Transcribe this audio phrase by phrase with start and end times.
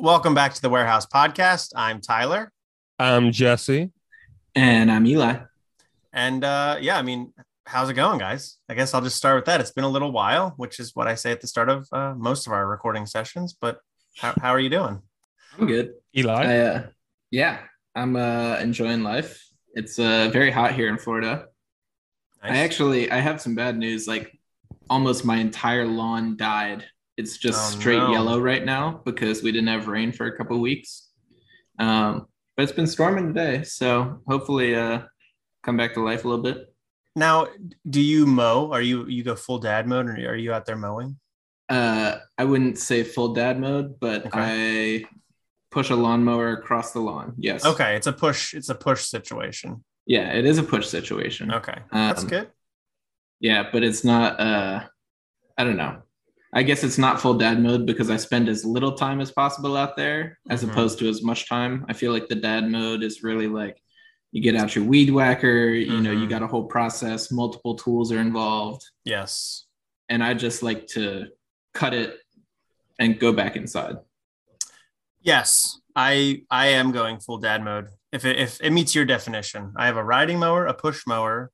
[0.00, 1.72] Welcome back to the Warehouse Podcast.
[1.76, 2.50] I'm Tyler.
[2.98, 3.90] I'm Jesse.
[4.54, 5.40] And I'm Eli.
[6.10, 7.34] And uh, yeah, I mean,
[7.66, 8.56] how's it going, guys?
[8.70, 9.60] I guess I'll just start with that.
[9.60, 12.14] It's been a little while, which is what I say at the start of uh,
[12.16, 13.52] most of our recording sessions.
[13.52, 13.80] But
[14.16, 15.02] how, how are you doing?
[15.58, 15.92] I'm good.
[16.16, 16.46] Eli?
[16.46, 16.86] I, uh,
[17.30, 17.58] yeah,
[17.94, 19.46] I'm uh, enjoying life.
[19.74, 21.48] It's uh, very hot here in Florida.
[22.42, 22.52] Nice.
[22.52, 24.08] I actually I have some bad news.
[24.08, 24.40] Like
[24.88, 26.86] almost my entire lawn died.
[27.20, 28.12] It's just Oh, straight no.
[28.12, 31.10] yellow right now because we didn't have rain for a couple of weeks.
[31.78, 35.02] Um, but it's been storming today, so hopefully uh
[35.62, 36.74] come back to life a little bit.
[37.16, 37.48] Now,
[37.88, 38.72] do you mow?
[38.72, 41.18] Are you you go full dad mode, or are you out there mowing?
[41.68, 45.04] Uh I wouldn't say full dad mode, but I
[45.70, 47.34] push a lawnmower across the lawn.
[47.38, 47.64] Yes.
[47.64, 48.54] Okay, it's a push.
[48.54, 49.84] It's a push situation.
[50.06, 51.52] Yeah, it is a push situation.
[51.52, 52.48] Okay, that's Um, good.
[53.40, 54.86] Yeah, but it's not uh
[55.56, 56.02] I don't know.
[56.52, 59.76] I guess it's not full dad mode because I spend as little time as possible
[59.76, 60.70] out there as Mhm.
[60.70, 61.84] opposed to as much time.
[61.88, 63.80] I feel like the dad mode is really like
[64.32, 66.30] you get out your weed whacker, you know, you Mhm.
[66.30, 69.66] got a whole process, multiple tools are involved, Yes.
[70.08, 71.28] and I just like to
[71.74, 72.18] cut it
[72.98, 73.96] and go back inside.
[75.22, 77.88] Yes, I I am going full dad mode.
[78.12, 81.50] If it, if it meets your definition, I have a riding mower, a push mower,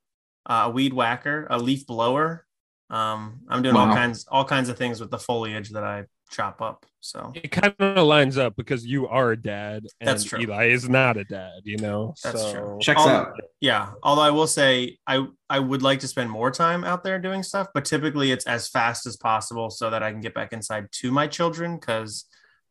[0.46, 2.45] uh, a weed whacker, a leaf blower.
[2.88, 6.60] Um, I'm doing all kinds all kinds of things with the foliage that I chop
[6.62, 6.86] up.
[7.00, 10.40] So It kind of lines up because you are a dad and That's true.
[10.40, 12.14] Eli is not a dad, you know?
[12.22, 12.78] That's so, true.
[12.80, 13.40] Checks All- out.
[13.60, 13.92] yeah.
[14.02, 17.42] Although I will say I I would like to spend more time out there doing
[17.42, 20.88] stuff, but typically it's as fast as possible so that I can get back inside
[20.92, 22.24] to my children because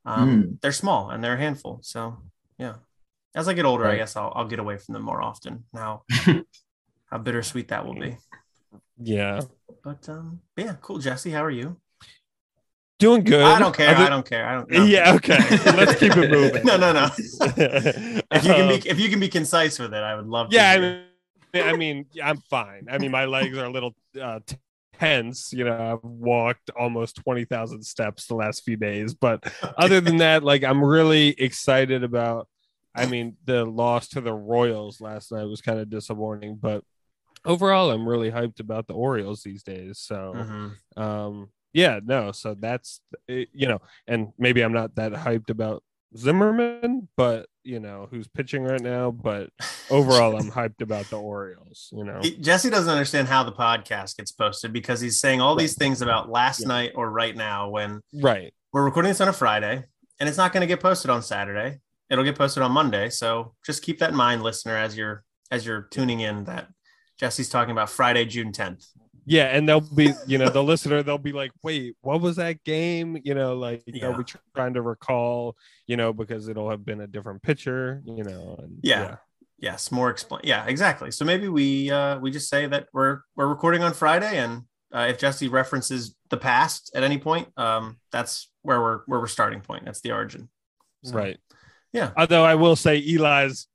[0.05, 1.79] um, they're small and they're a handful.
[1.81, 2.17] So
[2.57, 2.75] yeah.
[3.35, 5.65] As I get older, I guess I'll I'll get away from them more often.
[5.73, 8.17] Now, how bittersweet that will be.
[8.97, 9.41] Yeah.
[9.85, 10.97] But um, yeah, cool.
[10.97, 11.77] Jesse, how are you?
[12.97, 13.43] Doing good.
[13.43, 13.89] I don't care.
[13.95, 14.47] Other- I don't care.
[14.47, 14.71] I don't.
[14.71, 14.83] no.
[14.83, 15.37] Yeah, okay.
[15.77, 16.63] Let's keep it moving.
[16.65, 17.09] no, no, no.
[18.31, 20.49] If you can Um, be if you can be concise with it, I would love.
[20.49, 21.03] to yeah, I mean,
[21.53, 22.87] I mean, I'm fine.
[22.89, 24.39] I mean, my legs are a little uh,
[24.99, 25.53] tense.
[25.53, 29.43] You know, I've walked almost twenty thousand steps the last few days, but
[29.77, 32.47] other than that, like, I'm really excited about.
[32.97, 36.81] I mean, the loss to the Royals last night was kind of disappointing, but
[37.45, 39.99] overall, I'm really hyped about the Orioles these days.
[39.99, 41.01] So, Mhm.
[41.01, 45.83] um, yeah, no, so that's eh, you know, and maybe I'm not that hyped about
[46.17, 49.49] Zimmermann, but you know, who's pitching right now, but
[49.89, 52.21] overall I'm hyped about the Orioles, you know.
[52.21, 56.29] Jesse doesn't understand how the podcast gets posted because he's saying all these things about
[56.29, 56.67] last Yeah.
[56.67, 58.53] night or right now when Right.
[58.71, 59.83] we're recording this on a Friday
[60.19, 61.79] and it's not going to get posted on Saturday.
[62.09, 63.09] It'll get posted on Monday.
[63.09, 66.69] So just keep that in mind, listener, as you're as you're tuning in that
[67.19, 68.87] Jesse's talking about Friday, June 10th.
[69.27, 72.63] Yeah, and they'll be, you know, the listener, they'll be like, "Wait, what was that
[72.63, 74.09] game?" You know, like Yeah.
[74.09, 74.23] they'll be
[74.55, 78.55] trying to recall, you know, because it'll have been a different pitcher, you know.
[78.61, 79.17] And, Yeah.
[79.57, 80.41] Yes, more explain.
[80.43, 81.09] Yeah, exactly.
[81.11, 85.07] So maybe we uh we just say that we're we're recording on Friday and uh,
[85.09, 89.59] if Jesse references the past at any point, um, that's where we're where we're starting
[89.61, 89.85] point.
[89.85, 90.49] That's the origin.
[91.03, 91.37] So, right.
[91.93, 92.11] Yeah.
[92.15, 93.67] Although I will say Eli's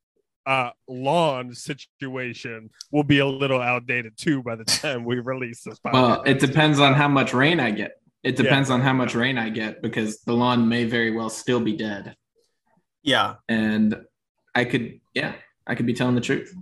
[0.51, 5.79] uh lawn situation will be a little outdated too by the time we release this
[5.79, 5.93] podcast.
[5.93, 7.93] Well, it depends on how much rain I get.
[8.23, 11.61] It depends on how much rain I get because the lawn may very well still
[11.61, 12.17] be dead.
[13.03, 13.37] Yeah.
[13.49, 13.99] And
[14.55, 15.35] I could, yeah,
[15.67, 16.55] I could be telling the truth.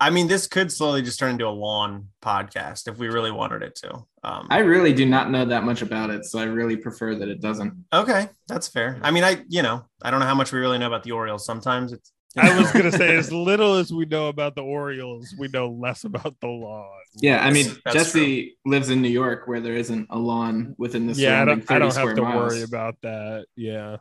[0.00, 3.62] I mean, this could slowly just turn into a lawn podcast if we really wanted
[3.62, 4.04] it to.
[4.24, 7.28] Um, I really do not know that much about it, so I really prefer that
[7.28, 7.74] it doesn't.
[7.92, 8.98] okay, that's fair.
[9.02, 11.12] I mean, I you know I don't know how much we really know about the
[11.12, 11.44] Orioles.
[11.44, 12.12] Sometimes it's.
[12.36, 16.04] I was gonna say, as little as we know about the Orioles, we know less
[16.04, 16.88] about the lawn.
[17.16, 21.06] Yeah, I mean, That's Jesse lives in New York where there isn't a lawn within
[21.06, 22.52] the yeah, I surrounding don't, I don't have to miles.
[22.52, 23.46] worry about that.
[23.56, 23.98] Yeah,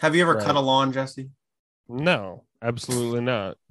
[0.00, 0.44] Have you ever Right.
[0.44, 1.30] cut a lawn, Jesse?
[1.88, 3.56] no, absolutely not.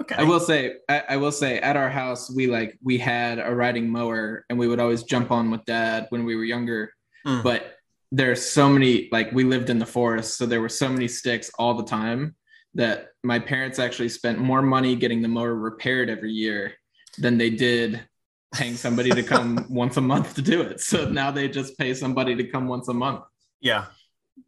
[0.00, 0.14] Okay.
[0.14, 3.54] I will say, I, I will say, at our house, we like we had a
[3.54, 6.94] riding mower, and we would always jump on with dad when we were younger.
[7.26, 7.42] Mm.
[7.42, 7.74] But
[8.10, 11.50] there's so many, like we lived in the forest, so there were so many sticks
[11.58, 12.34] all the time
[12.74, 16.74] that my parents actually spent more money getting the mower repaired every year
[17.18, 18.00] than they did
[18.54, 20.80] paying somebody to come once a month to do it.
[20.80, 23.22] So now they just pay somebody to come once a month.
[23.60, 23.86] Yeah,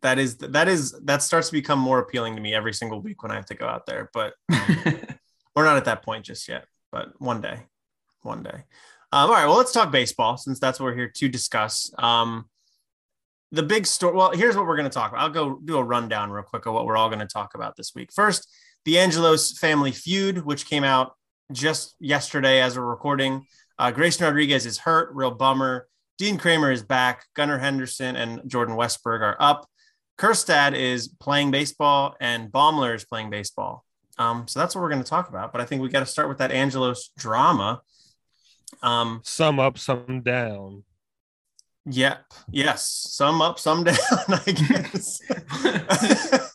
[0.01, 3.23] that is that is that starts to become more appealing to me every single week
[3.23, 4.11] when I have to go out there.
[4.13, 4.35] But
[5.55, 6.67] we're not at that point just yet.
[6.91, 7.61] But one day,
[8.23, 8.65] one day.
[9.15, 9.47] Um, all right.
[9.47, 11.93] Well, let's talk baseball since that's what we're here to discuss.
[11.99, 12.47] Um,
[13.53, 14.17] the big story.
[14.17, 15.23] Well, here's what we're going to talk about.
[15.23, 17.77] I'll go do a rundown real quick of what we're all going to talk about
[17.77, 18.11] this week.
[18.13, 18.49] First,
[18.85, 21.15] the Angelos family feud, which came out
[21.53, 23.47] just yesterday as we're recording.
[23.79, 25.87] Uh, Grayson Rodriguez is hurt, real bummer.
[26.19, 27.27] Dean Kremer is back.
[27.35, 29.69] Gunnar Henderson and Jordan Westburg are up.
[30.19, 33.85] Kjerstad is playing baseball and Baumler is playing baseball.
[34.19, 35.53] Um, so that's what we're going to talk about.
[35.53, 37.83] But I think we got to start with that Angelos drama.
[38.83, 40.85] Um, some up, some down.
[41.87, 42.25] Yep.
[42.51, 42.87] Yes.
[43.11, 43.97] Some up, some down.
[44.29, 45.21] I guess.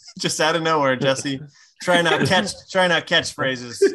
[0.19, 1.41] Just out of nowhere, Jesse.
[1.81, 2.51] Try not catch.
[2.71, 3.81] Try not catch phrases.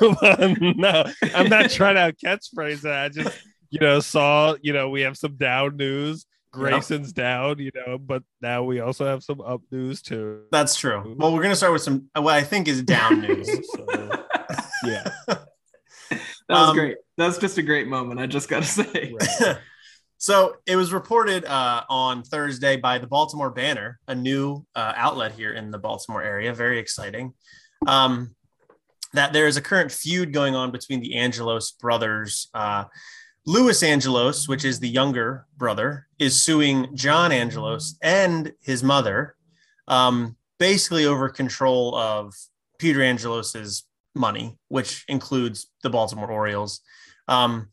[0.00, 1.04] no,
[1.34, 2.90] I'm not trying to catchphrase.
[2.90, 4.54] I just, you know, saw.
[4.62, 6.24] You know, we have some down news.
[6.50, 7.14] Grayson's yep.
[7.14, 10.44] down, you know, but now we also have some up news too.
[10.50, 11.14] That's true.
[11.18, 13.48] Well, we're gonna start with some what I think is down news.
[13.48, 13.86] so,
[14.84, 15.10] yeah.
[15.28, 16.96] That was um, great.
[17.22, 18.20] That's just a great moment.
[18.20, 19.14] I just got to say.
[19.18, 19.58] Right.
[20.18, 25.32] so it was reported uh, on Thursday by the Baltimore Banner, a new uh, outlet
[25.32, 26.52] here in the Baltimore area.
[26.52, 27.34] Very exciting.
[27.86, 28.34] Um,
[29.14, 32.48] that there is a current feud going on between the Angelos brothers.
[32.54, 32.84] Uh,
[33.44, 39.34] Louis Angelos, which is the younger brother, is suing John Angelos and his mother,
[39.88, 42.34] um, basically over control of
[42.78, 43.84] Peter Angelos's
[44.14, 46.80] money, which includes the Baltimore Orioles.
[47.28, 47.68] Um,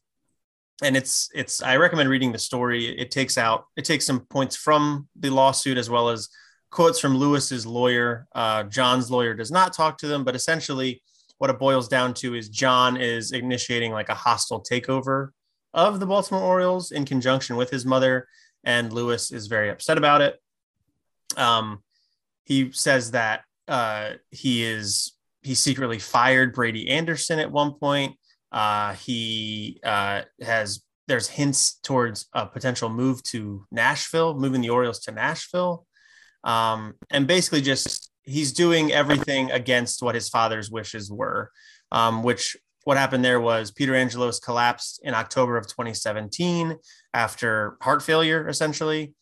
[0.82, 2.88] and it's it's I recommend reading the story.
[2.88, 6.30] It takes out it takes some points from the lawsuit as well as
[6.72, 8.28] quotes from Louis's lawyer.
[8.34, 11.02] Uh, John's lawyer does not talk to them, but essentially
[11.38, 15.30] what it boils down to is John is initiating like a hostile takeover
[15.74, 18.28] of the Baltimore Orioles in conjunction with his mother,
[18.64, 20.40] and Louis is very upset about it.
[21.38, 21.84] Um,
[22.46, 28.16] he says that uh, he is he secretly fired Brady Anderson at one point.
[28.52, 35.00] Uh, he uh, has there's hints towards a potential move to Nashville, moving the Orioles
[35.02, 35.86] to Nashville,
[36.44, 41.52] um, and basically just he's doing everything against what his father's wishes were.
[41.92, 46.78] Um, which what happened there was Peter Angelos collapsed in October of 2017
[47.14, 49.14] after heart failure, essentially,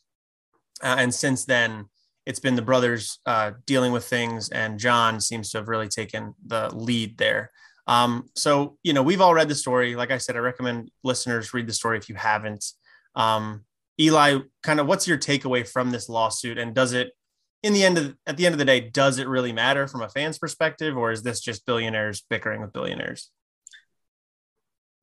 [0.84, 1.86] uh, and since then
[2.28, 6.36] it's been the brothers uh, dealing with things, and John seems to have really taken
[6.46, 7.52] the lead there.
[7.88, 9.96] Um, so, you know, we've all read the story.
[9.96, 12.66] Like I said, I recommend listeners read the story if you haven't.
[13.16, 13.66] Um,
[14.00, 17.12] Eli, kind of, what's your takeaway from this lawsuit, and does it,
[17.64, 20.04] in the end of at the end of the day, does it really matter from
[20.04, 23.32] a fan's perspective, or is this just billionaires bickering with billionaires?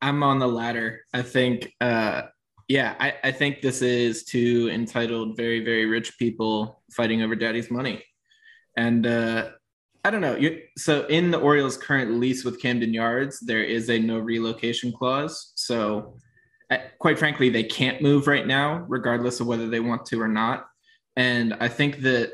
[0.01, 1.05] I'm on the latter.
[1.13, 2.23] I think uh,
[2.69, 7.71] yeah, I, I think this is two entitled, very, very rich people fighting over daddy's
[7.71, 8.03] money.
[8.77, 9.51] And uh,
[10.05, 10.37] I don't know.
[10.37, 14.93] You, so in the Orioles' current lease with Camden Yards, there is a no relocation
[14.93, 15.53] clause.
[15.57, 16.19] So
[16.99, 20.67] quite frankly, they can't move right now, regardless of whether they want to or not.
[21.17, 22.33] And I think that,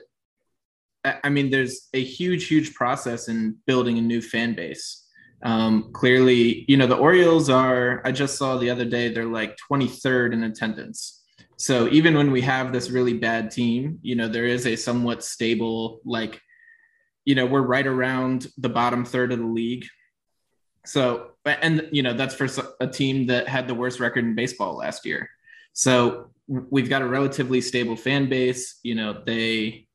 [1.04, 5.06] I mean, there's a huge, huge process in building a new fan base.
[5.42, 9.56] Um, clearly, you know, the Orioles are, I just saw the other day, they're like
[9.70, 11.22] 23rd in attendance.
[11.56, 15.24] So even when we have this really bad team, you know, there is a somewhat
[15.24, 16.40] stable, like,
[17.24, 19.84] you know, we're right around the bottom third of the league.
[20.86, 22.48] So, and, you know, that's for
[22.80, 25.28] a team that had the worst record in baseball last year.
[25.72, 28.80] So we've got a relatively stable fan base.
[28.82, 29.86] You know, they,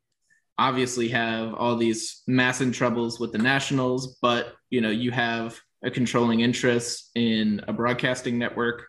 [0.57, 5.91] obviously have all these massive troubles with the Nationals, but you know you have a
[5.91, 8.85] controlling interest in a broadcasting network.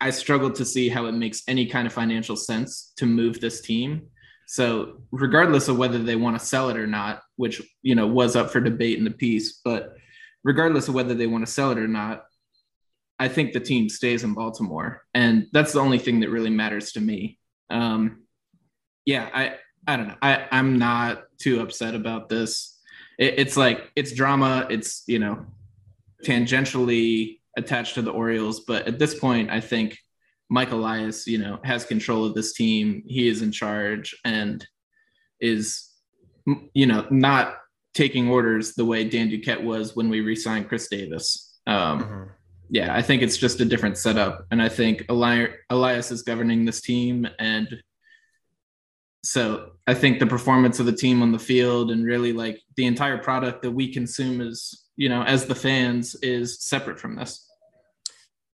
[0.00, 3.60] I struggle to see how it makes any kind of financial sense to move this
[3.60, 4.08] team.
[4.46, 8.36] So regardless of whether they want to sell it or not, which you know was
[8.36, 9.94] up for debate in the piece, but
[10.42, 12.24] regardless of whether they want to sell it or not,
[13.18, 16.92] I think the team stays in Baltimore, and that's the only thing that really matters
[16.92, 17.38] to me.
[17.70, 18.24] Um,
[19.04, 20.16] yeah, I I don't know.
[20.20, 22.80] I, I'm not too upset about this.
[23.18, 24.66] It, it's like it's drama.
[24.70, 25.46] It's you know
[26.24, 29.98] tangentially attached to the Orioles, but at this point, I think
[30.54, 33.02] Mike Elias, you know, has control of this team.
[33.06, 34.64] He is in charge and
[35.40, 35.90] is
[36.74, 37.56] you know not
[37.94, 41.58] taking orders the way Dan Duquette was when we re-signed Chris Davis.
[41.66, 42.22] Um, mm-hmm.
[42.70, 46.80] Yeah, I think it's just a different setup, and I think Elias is governing this
[46.80, 47.68] team and
[49.24, 52.84] so I think the performance of the team on the field and really like the
[52.84, 57.48] entire product that we consume as you know as the fans is separate from this.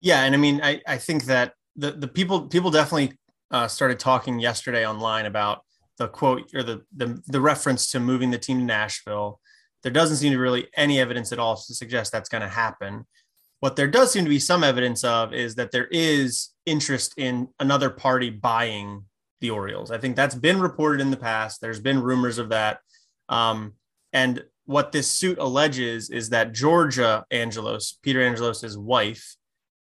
[0.01, 3.17] Yeah, and I mean I I think that the the people people definitely
[3.51, 5.63] uh, started talking yesterday online about
[5.97, 9.39] the quote or the, the the reference to moving the team to Nashville.
[9.83, 12.47] There doesn't seem to be really any evidence at all to suggest that's going to
[12.47, 13.05] happen.
[13.59, 17.47] What there does seem to be some evidence of is that there is interest in
[17.59, 19.05] another party buying
[19.41, 19.91] the Orioles.
[19.91, 21.61] I think that's been reported in the past.
[21.61, 22.79] There's been rumors of that.
[23.29, 23.73] Um,
[24.11, 29.35] and what this suit alleges is that Georgia Angelos, Peter Angelos's wife,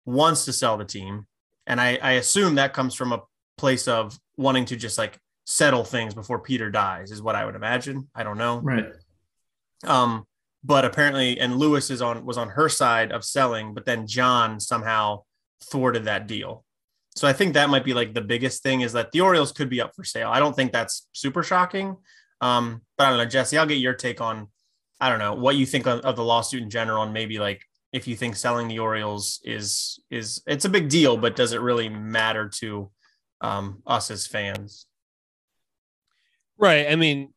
[0.05, 1.27] wants to sell the team.
[1.67, 3.23] And I, I assume that comes from a
[3.57, 7.55] place of wanting to just like settle things before Peter dies, is what I would
[7.55, 8.09] imagine.
[8.15, 8.61] I don't know.
[8.61, 8.87] Right.
[9.85, 10.25] Um,
[10.65, 14.61] but apparently, and Louis is on was on her side of selling, but then John
[14.61, 15.23] somehow
[15.65, 16.65] thwarted that deal.
[17.15, 19.69] So I think that might be like the biggest thing is that the Orioles could
[19.69, 20.31] be up for sale.
[20.31, 21.97] I don't think that's super shocking.
[22.41, 24.49] Um, but I don't know, Jesse, I'll get your take on,
[25.01, 27.63] I don't know, what you think of, of the lawsuit in general, and maybe like
[27.93, 31.61] if you think selling the Orioles is is it's a big deal, but does it
[31.61, 32.91] really matter to
[33.41, 34.87] um, us as fans?
[36.63, 36.87] Right.
[36.89, 37.33] I mean,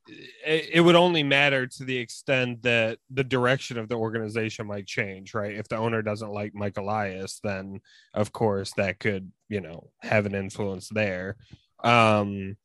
[0.45, 5.33] it, would only matter to the extent that the direction of the organization might change,
[5.33, 5.55] right?
[5.55, 7.79] If the owner doesn't like Mike Elias, then
[8.13, 11.37] of course that could, you know, have an influence there.
[11.83, 12.55] Um,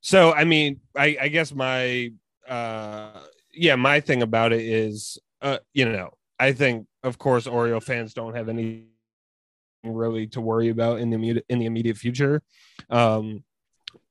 [0.00, 2.10] so, I mean, I, I guess my,
[2.48, 3.20] uh,
[3.54, 8.14] yeah, my thing about it is, uh, you know, I think, of course, Oriole fans
[8.14, 8.84] don't have any
[9.84, 12.42] really to worry about in the immediate in the immediate future.
[12.90, 13.44] Um,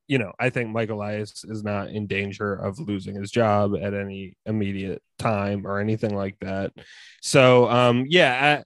[0.08, 3.94] you know, I think Mike Elias is not in danger of losing his job at
[3.94, 6.72] any immediate time or anything like that.
[7.22, 8.63] So, um, yeah,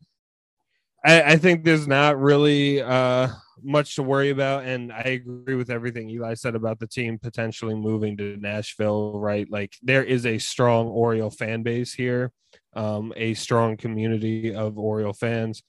[1.03, 3.29] I, I think there's not really uh,
[3.63, 7.73] much to worry about, and I agree with everything Eli said about the team potentially
[7.73, 9.19] moving to Nashville.
[9.19, 12.31] Right, like there is a strong Oriole fan base here,
[12.73, 15.63] um, a strong community of Oriole fans.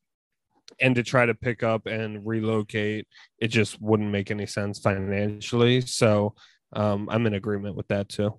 [0.80, 3.06] And to try to pick up and relocate
[3.38, 5.82] it just wouldn't make any sense financially.
[5.82, 6.34] So
[6.74, 8.38] um, i'm in agreement with that too.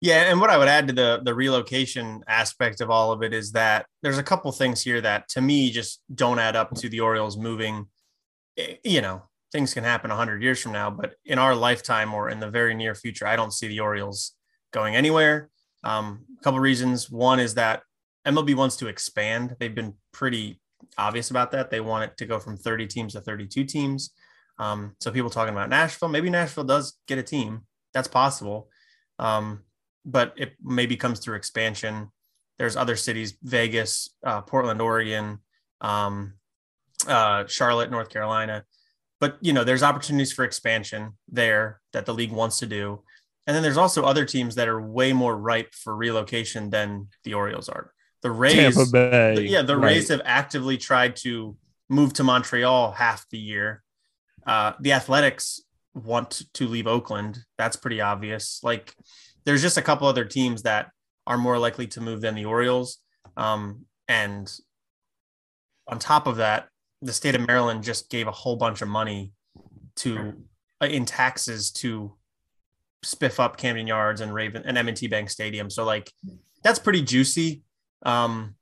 [0.00, 3.32] Yeah and what i would add to the the relocation aspect of all of it
[3.32, 6.88] is that there's a couple things here that to me just don't add up to
[6.88, 7.86] the orioles moving.
[8.56, 12.30] Eh, you know things can happen 100 years from now but in our lifetime or
[12.30, 14.32] in the very near future i don't see the orioles
[14.72, 15.50] going anywhere
[15.84, 17.82] um, a couple reasons one is that
[18.26, 20.60] mlb wants to expand they've been pretty
[20.98, 21.70] obvious about that.
[21.70, 24.10] They want it to go from 30 teams to 32 teams.
[24.58, 27.62] Um, so people talking about Nashville, maybe Nashville does get a team.
[27.94, 28.68] That's possible.
[29.18, 29.62] Um,
[30.04, 32.10] but it maybe comes through expansion.
[32.58, 35.38] There's other cities, Vegas, uh, Portland, Oregon,
[35.80, 36.34] um,
[37.08, 38.64] uh, Charlotte, North Carolina.
[39.18, 43.02] But you know, there's opportunities for expansion there that the league wants to do.
[43.50, 47.34] And then there's also other teams that are way more ripe for relocation than the
[47.34, 47.92] Orioles are.
[48.22, 49.86] The Rays, Tampa Bay, yeah, the right.
[49.86, 51.56] Rays have actively tried to
[51.88, 53.82] move to Montreal half the year.
[54.46, 55.62] Uh, the Athletics
[55.94, 57.40] want to leave Oakland.
[57.58, 58.60] That's pretty obvious.
[58.62, 58.94] Like,
[59.44, 60.92] there's just a couple other teams that
[61.26, 62.98] are more likely to move than the Orioles.
[63.36, 64.48] Um, and
[65.88, 66.68] on top of that,
[67.02, 69.32] the state of Maryland just gave a whole bunch of money
[69.96, 70.34] to
[70.80, 72.14] uh, in taxes to
[73.04, 75.70] spiff up Camden Yards and Raven and M&T Bank Stadium.
[75.70, 76.12] So like
[76.62, 77.62] that's pretty juicy.
[78.04, 78.54] Um,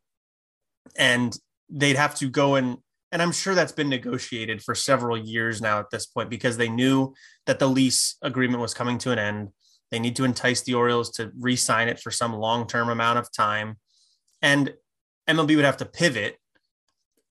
[0.97, 1.37] and
[1.71, 2.78] they'd have to go and
[3.11, 6.68] and I'm sure that's been negotiated for several years now at this point because they
[6.68, 7.14] knew
[7.47, 9.49] that the lease agreement was coming to an end.
[9.90, 13.78] They need to entice the Orioles to re-sign it for some long-term amount of time.
[14.42, 14.75] And
[15.26, 16.37] MLB would have to pivot,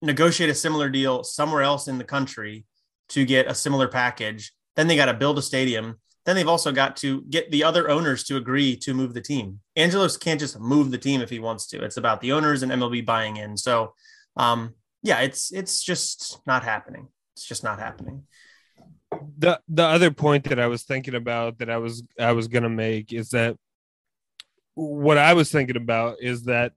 [0.01, 2.65] negotiate a similar deal somewhere else in the country
[3.09, 4.53] to get a similar package.
[4.75, 7.89] Then they got to build a stadium then they've also got to get the other
[7.89, 9.61] owners to agree to move the team.
[9.77, 11.81] Angelos can't just move the team if he wants to.
[11.81, 13.55] It's about the owners and MLB buying in.
[13.55, 13.93] So,
[14.35, 17.07] um, yeah, it's it's just not happening.
[17.33, 18.23] It's just not happening.
[19.37, 22.69] The the other point that I was thinking about that I was I was gonna
[22.69, 23.55] make is that
[24.73, 26.73] what I was thinking about is that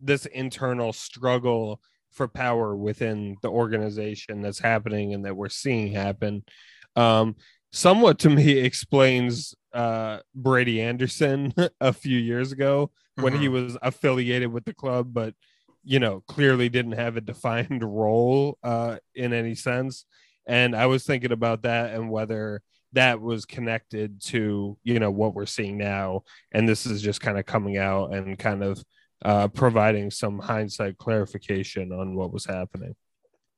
[0.00, 1.78] this internal struggle
[2.10, 6.42] for power within the organization that's happening and that we're seeing happen
[6.96, 7.36] um,
[7.74, 13.42] somewhat to me explains uh, Brady Anderson a few years ago when mm-hmm.
[13.42, 15.34] he was affiliated with the club, but
[15.86, 20.06] you know clearly didn't have a defined role uh, in any sense.
[20.46, 22.62] And I was thinking about that and whether
[22.92, 27.38] that was connected to you know what we're seeing now, and this is just kind
[27.38, 28.82] of coming out and kind of
[29.24, 32.94] uh, providing some hindsight clarification on what was happening.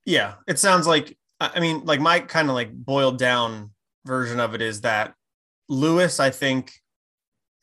[0.04, 3.72] Yeah, it sounds like I mean, like Mike kind of like boiled down
[4.06, 5.14] version of it is that
[5.68, 6.72] Louis, I think,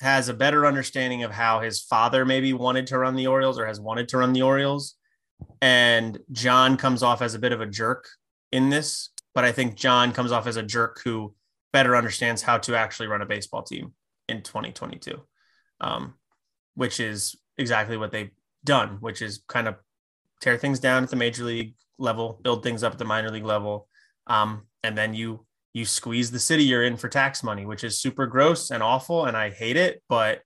[0.01, 3.65] has a better understanding of how his father maybe wanted to run the Orioles or
[3.65, 4.95] has wanted to run the Orioles.
[5.61, 8.07] And John comes off as a bit of a jerk
[8.51, 11.33] in this, but I think John comes off as a jerk who
[11.71, 13.93] better understands how to actually run a baseball team
[14.27, 15.21] in 2022,
[15.81, 16.15] um,
[16.75, 18.31] which is exactly what they've
[18.63, 19.75] done, which is kind of
[20.41, 23.45] tear things down at the major league level, build things up at the minor league
[23.45, 23.87] level.
[24.27, 27.99] Um, and then you you squeeze the city you're in for tax money, which is
[27.99, 29.25] super gross and awful.
[29.25, 30.41] And I hate it, but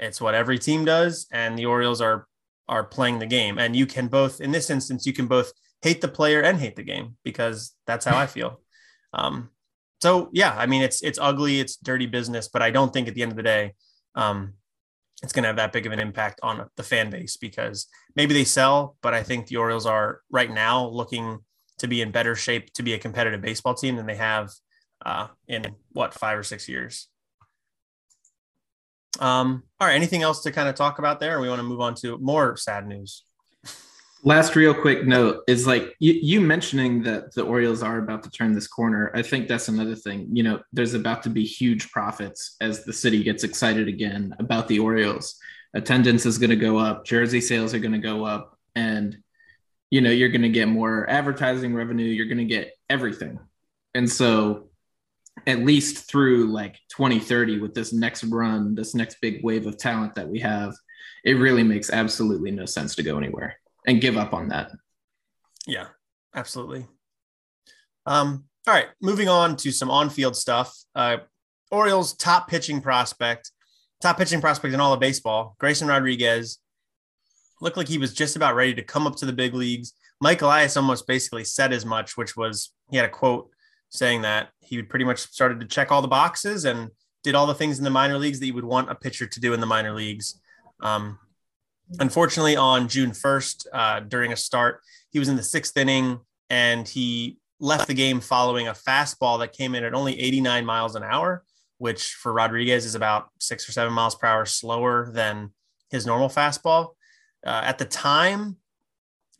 [0.00, 1.26] it's what every team does.
[1.30, 2.26] And the Orioles are
[2.68, 3.58] are playing the game.
[3.58, 6.74] And you can both, in this instance, you can both hate the player and hate
[6.74, 8.60] the game because that's how I feel.
[9.12, 9.50] Um,
[10.02, 13.14] so yeah, I mean it's it's ugly, it's dirty business, but I don't think at
[13.14, 13.74] the end of the day,
[14.14, 14.54] um,
[15.22, 18.34] it's going to have that big of an impact on the fan base because maybe
[18.34, 21.38] they sell, but I think the Orioles are right now looking
[21.78, 24.50] to be in better shape to be a competitive baseball team than they have
[25.04, 27.08] uh, in what five or six years.
[29.18, 31.40] Um, all right, anything else to kind of talk about there?
[31.40, 33.22] we want to move on to more sad news.
[34.22, 38.30] Last real quick note is like you, you mentioning that the Orioles are about to
[38.30, 39.12] turn this corner.
[39.14, 40.28] I think that's another thing.
[40.32, 44.68] You know, there's about to be huge profits as the city gets excited again about
[44.68, 45.38] the Orioles.
[45.74, 49.16] Attendance is going to go up, jersey sales are going to go up, and
[49.90, 53.38] you know, you're going to get more advertising revenue, you're going to get everything.
[53.94, 54.68] And so
[55.46, 60.14] at least through like 2030 with this next run, this next big wave of talent
[60.14, 60.74] that we have,
[61.24, 64.70] it really makes absolutely no sense to go anywhere and give up on that.
[65.66, 65.88] Yeah,
[66.34, 66.86] absolutely.
[68.06, 70.74] Um, all right, moving on to some on-field stuff.
[70.94, 71.18] Uh,
[71.70, 73.50] Orioles top pitching prospect,
[74.00, 76.58] top pitching prospect in all of baseball, Grayson Rodriguez,
[77.60, 79.92] looked like he was just about ready to come up to the big leagues.
[80.20, 83.50] Mike Elias almost basically said as much, which was he had a quote
[83.90, 86.90] saying that he pretty much started to check all the boxes and
[87.22, 89.40] did all the things in the minor leagues that you would want a pitcher to
[89.40, 90.40] do in the minor leagues.
[90.80, 91.18] Um,
[91.98, 96.20] unfortunately, on June 1st, uh, during a start, he was in the sixth inning
[96.50, 100.94] and he left the game following a fastball that came in at only 89 miles
[100.94, 101.44] an hour,
[101.78, 105.52] which for Rodriguez is about six or seven miles per hour slower than
[105.90, 106.90] his normal fastball.
[107.44, 108.56] Uh, at the time,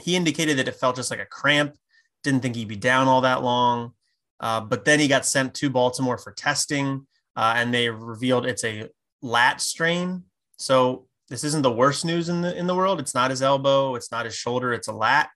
[0.03, 1.75] he indicated that it felt just like a cramp,
[2.23, 3.93] didn't think he'd be down all that long.
[4.41, 8.65] Uh, but then he got sent to Baltimore for testing, uh, and they revealed it's
[8.65, 8.89] a
[9.23, 10.25] lat strain.
[10.59, 13.01] So this isn't the worst news in the in the world.
[13.01, 15.31] It's not his elbow, it's not his shoulder, it's a lat.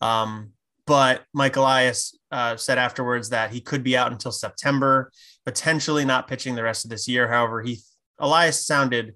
[0.00, 0.52] Um,
[0.86, 5.12] but Mike Elias uh, said afterwards that he could be out until September,
[5.44, 7.28] potentially not pitching the rest of this year.
[7.28, 7.80] However, he
[8.18, 9.14] Elias sounded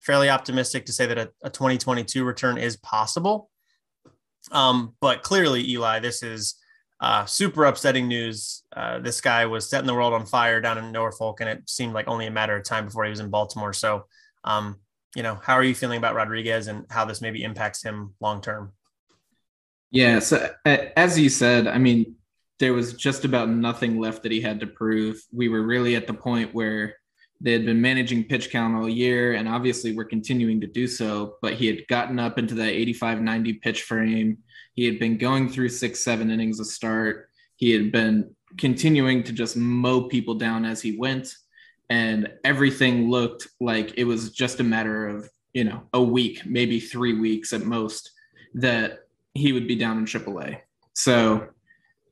[0.00, 3.50] fairly optimistic to say that a, a 2022 return is possible.
[4.52, 6.56] Um, but clearly, Eli, this is
[7.00, 8.62] uh, super upsetting news.
[8.74, 11.92] Uh, this guy was setting the world on fire down in Norfolk, and it seemed
[11.92, 13.72] like only a matter of time before he was in Baltimore.
[13.72, 14.06] So,
[14.44, 14.76] um,
[15.14, 18.40] you know, how are you feeling about Rodriguez and how this maybe impacts him long
[18.40, 18.72] term?
[19.90, 20.20] Yeah.
[20.20, 22.14] So, as you said, I mean,
[22.58, 25.20] there was just about nothing left that he had to prove.
[25.32, 26.96] We were really at the point where
[27.40, 31.36] they had been managing pitch count all year, and obviously we're continuing to do so.
[31.40, 34.38] But he had gotten up into that 85 90 pitch frame.
[34.74, 37.30] He had been going through six, seven innings of start.
[37.56, 41.34] He had been continuing to just mow people down as he went.
[41.88, 46.78] And everything looked like it was just a matter of, you know, a week, maybe
[46.78, 48.12] three weeks at most,
[48.54, 49.00] that
[49.34, 50.60] he would be down in AAA.
[50.94, 51.48] So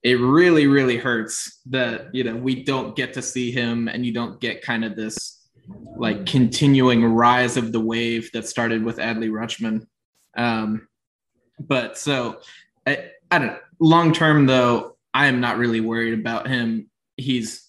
[0.02, 4.12] it really really hurts that you know we don't get to see him and you
[4.12, 5.48] don't get kind of this
[5.96, 9.86] like continuing rise of the wave that started with Adley Rutschman.
[10.36, 10.88] Um,
[11.60, 12.40] but so
[12.86, 13.58] I, I don't know.
[13.80, 16.88] long term though, I am not really worried about him.
[17.16, 17.68] He's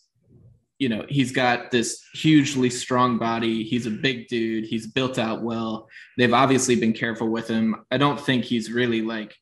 [0.78, 3.64] you know, he's got this hugely strong body.
[3.64, 4.64] He's a big dude.
[4.64, 5.90] He's built out well.
[6.18, 7.84] They've obviously been careful with him.
[7.92, 9.36] I don't think he's really like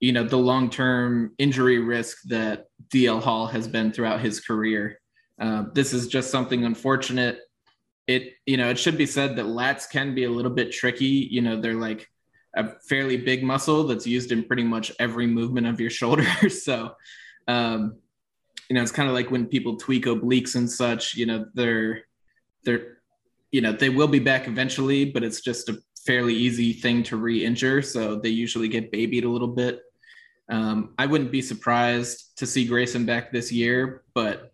[0.00, 5.00] you know the long term injury risk that DL Hall has been throughout his career.
[5.40, 7.40] Uh, this is just something unfortunate.
[8.06, 11.28] It you know it should be said that lats can be a little bit tricky.
[11.30, 12.08] You know they're like
[12.54, 16.26] a fairly big muscle that's used in pretty much every movement of your shoulder.
[16.48, 16.94] so
[17.48, 17.96] um,
[18.68, 21.14] you know it's kind of like when people tweak obliques and such.
[21.14, 22.02] You know they're
[22.64, 22.98] they're
[23.50, 27.16] you know they will be back eventually, but it's just a fairly easy thing to
[27.16, 27.82] re-injure.
[27.82, 29.82] So they usually get babied a little bit.
[30.48, 34.52] Um, I wouldn't be surprised to see Grayson back this year, but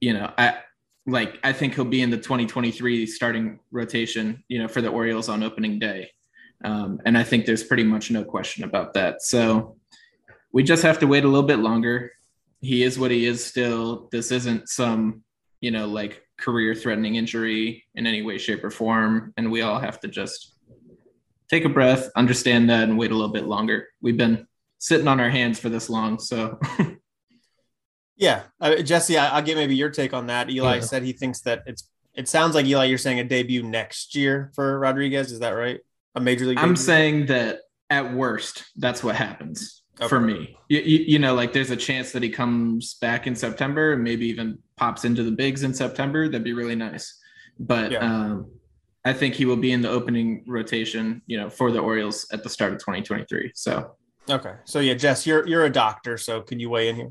[0.00, 0.58] you know, I
[1.06, 5.28] like I think he'll be in the 2023 starting rotation, you know, for the Orioles
[5.28, 6.10] on opening day.
[6.62, 9.22] Um, and I think there's pretty much no question about that.
[9.22, 9.76] So
[10.52, 12.12] we just have to wait a little bit longer.
[12.60, 14.08] He is what he is still.
[14.12, 15.22] This isn't some,
[15.62, 19.32] you know, like career threatening injury in any way, shape, or form.
[19.36, 20.49] And we all have to just
[21.50, 23.88] take a breath, understand that, and wait a little bit longer.
[24.00, 24.46] We've been
[24.78, 26.18] sitting on our hands for this long.
[26.20, 26.58] So,
[28.16, 30.48] yeah, uh, Jesse, I, will get maybe your take on that.
[30.48, 30.80] Eli yeah.
[30.80, 31.88] said he thinks that it's.
[32.12, 35.30] It sounds like Eli, you're saying a debut next year for Rodriguez.
[35.30, 35.78] Is that right?
[36.16, 36.58] A major league.
[36.58, 40.08] I'm saying that at worst, that's what happens okay.
[40.08, 40.56] for me.
[40.68, 44.02] You, you, you, know, like there's a chance that he comes back in September and
[44.02, 46.28] maybe even pops into the bigs in September.
[46.28, 47.16] That'd be really nice.
[47.60, 47.98] But yeah.
[48.00, 48.50] um,
[49.04, 52.42] I think he will be in the opening rotation, you know, for the Orioles at
[52.42, 53.52] the start of 2023.
[53.54, 53.96] So
[54.30, 57.10] Okay, so yeah, Jess, you're you're a doctor, so can you weigh in here?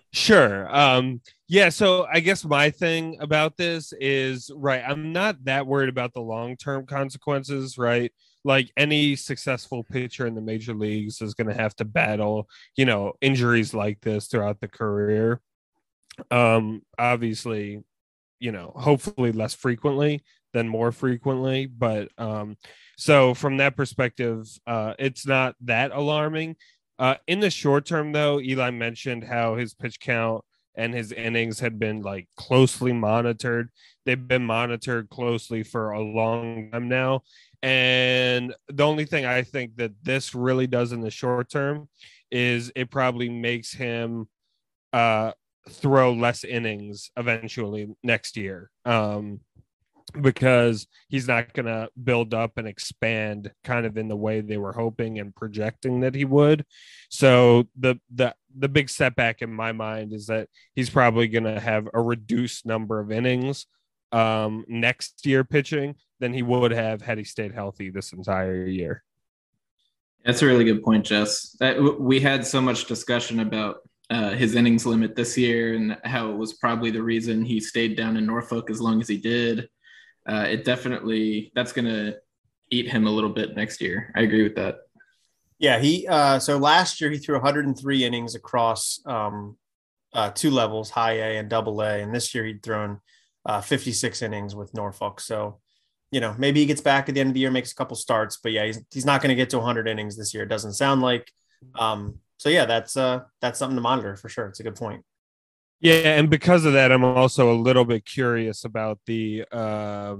[0.12, 0.74] sure.
[0.74, 4.82] Um, yeah, so I guess my thing about this is right.
[4.86, 8.10] I'm not that worried about the long term consequences, right?
[8.42, 12.86] Like any successful pitcher in the major leagues is going to have to battle, you
[12.86, 15.42] know, injuries like this throughout the career.
[16.30, 17.82] Um, obviously,
[18.38, 20.22] you know, hopefully less frequently
[20.52, 22.56] than more frequently, but um,
[22.96, 26.56] so from that perspective, uh, it's not that alarming.
[26.98, 30.42] Uh, in the short term, though, Eli mentioned how his pitch count
[30.76, 33.70] and his innings had been like closely monitored.
[34.04, 37.22] They've been monitored closely for a long time now.
[37.62, 41.88] And the only thing I think that this really does in the short term
[42.30, 44.28] is it probably makes him
[44.92, 45.32] uh,
[45.68, 48.70] throw less innings eventually next year.
[48.84, 49.40] Um,
[50.20, 54.56] because he's not going to build up and expand kind of in the way they
[54.56, 56.64] were hoping and projecting that he would.
[57.10, 61.60] So the the the big setback in my mind is that he's probably going to
[61.60, 63.66] have a reduced number of innings
[64.12, 69.02] um, next year pitching than he would have had he stayed healthy this entire year.
[70.24, 71.56] That's a really good point, Jess.
[71.60, 76.30] That, we had so much discussion about uh, his innings limit this year and how
[76.30, 79.68] it was probably the reason he stayed down in Norfolk as long as he did
[80.28, 82.16] uh, it definitely that's going to
[82.70, 84.12] eat him a little bit next year.
[84.16, 84.78] I agree with that.
[85.58, 89.56] Yeah, he uh, so last year he threw 103 innings across um,
[90.12, 93.00] uh, two levels, high A and double A, and this year he'd thrown
[93.46, 95.20] uh, 56 innings with Norfolk.
[95.20, 95.60] So,
[96.10, 97.96] you know, maybe he gets back at the end of the year, makes a couple
[97.96, 100.42] starts, but yeah, he's, he's not going to get to 100 innings this year.
[100.42, 101.30] It doesn't sound like.
[101.78, 104.46] Um, so yeah, that's uh, that's something to monitor for sure.
[104.46, 105.02] It's a good point.
[105.80, 109.44] Yeah, and because of that, I'm also a little bit curious about the.
[109.52, 110.16] Uh,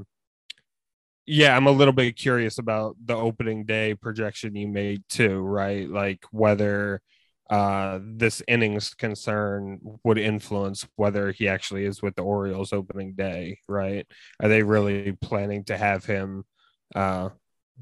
[1.26, 5.88] yeah, I'm a little bit curious about the opening day projection you made too, right?
[5.88, 7.00] Like whether
[7.50, 13.58] uh, this innings concern would influence whether he actually is with the Orioles opening day,
[13.68, 14.06] right?
[14.40, 16.44] Are they really planning to have him
[16.94, 17.30] uh,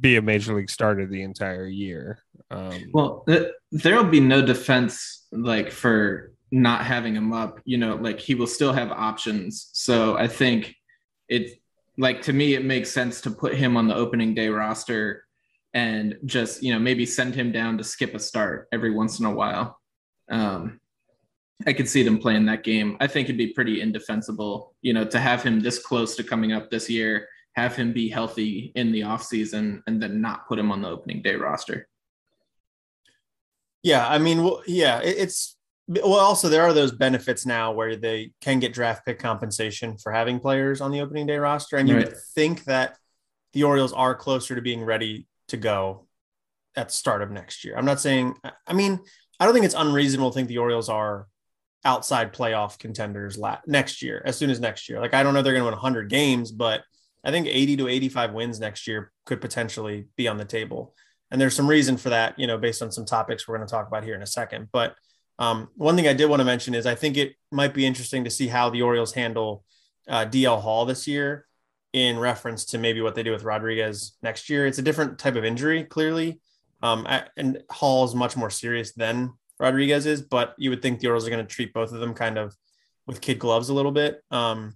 [0.00, 2.18] be a major league starter the entire year?
[2.50, 7.96] Um, well, th- there'll be no defense like for not having him up, you know,
[7.96, 9.70] like he will still have options.
[9.72, 10.74] So I think
[11.28, 11.60] it
[11.98, 15.24] like to me it makes sense to put him on the opening day roster
[15.72, 19.26] and just, you know, maybe send him down to skip a start every once in
[19.26, 19.80] a while.
[20.30, 20.80] Um
[21.66, 22.96] I could see them playing that game.
[23.00, 26.52] I think it'd be pretty indefensible, you know, to have him this close to coming
[26.52, 30.72] up this year, have him be healthy in the offseason, and then not put him
[30.72, 31.88] on the opening day roster.
[33.82, 38.32] Yeah, I mean, well, yeah, it's well, also there are those benefits now where they
[38.40, 41.96] can get draft pick compensation for having players on the opening day roster, and you
[41.96, 42.06] right.
[42.06, 42.96] would think that
[43.52, 46.06] the Orioles are closer to being ready to go
[46.76, 47.76] at the start of next year.
[47.76, 48.34] I'm not saying.
[48.66, 48.98] I mean,
[49.38, 51.26] I don't think it's unreasonable to think the Orioles are
[51.84, 55.00] outside playoff contenders la- next year, as soon as next year.
[55.00, 56.82] Like I don't know they're going to win 100 games, but
[57.24, 60.94] I think 80 to 85 wins next year could potentially be on the table.
[61.30, 63.70] And there's some reason for that, you know, based on some topics we're going to
[63.70, 64.68] talk about here in a second.
[64.72, 64.94] But
[65.38, 68.24] um, one thing I did want to mention is I think it might be interesting
[68.24, 69.64] to see how the Orioles handle
[70.08, 71.46] uh, DL Hall this year
[71.92, 74.66] in reference to maybe what they do with Rodriguez next year.
[74.66, 76.40] It's a different type of injury, clearly.
[76.82, 77.06] Um,
[77.36, 81.26] and Hall is much more serious than Rodriguez is, but you would think the Orioles
[81.26, 82.54] are going to treat both of them kind of
[83.06, 84.20] with kid gloves a little bit.
[84.30, 84.74] Um,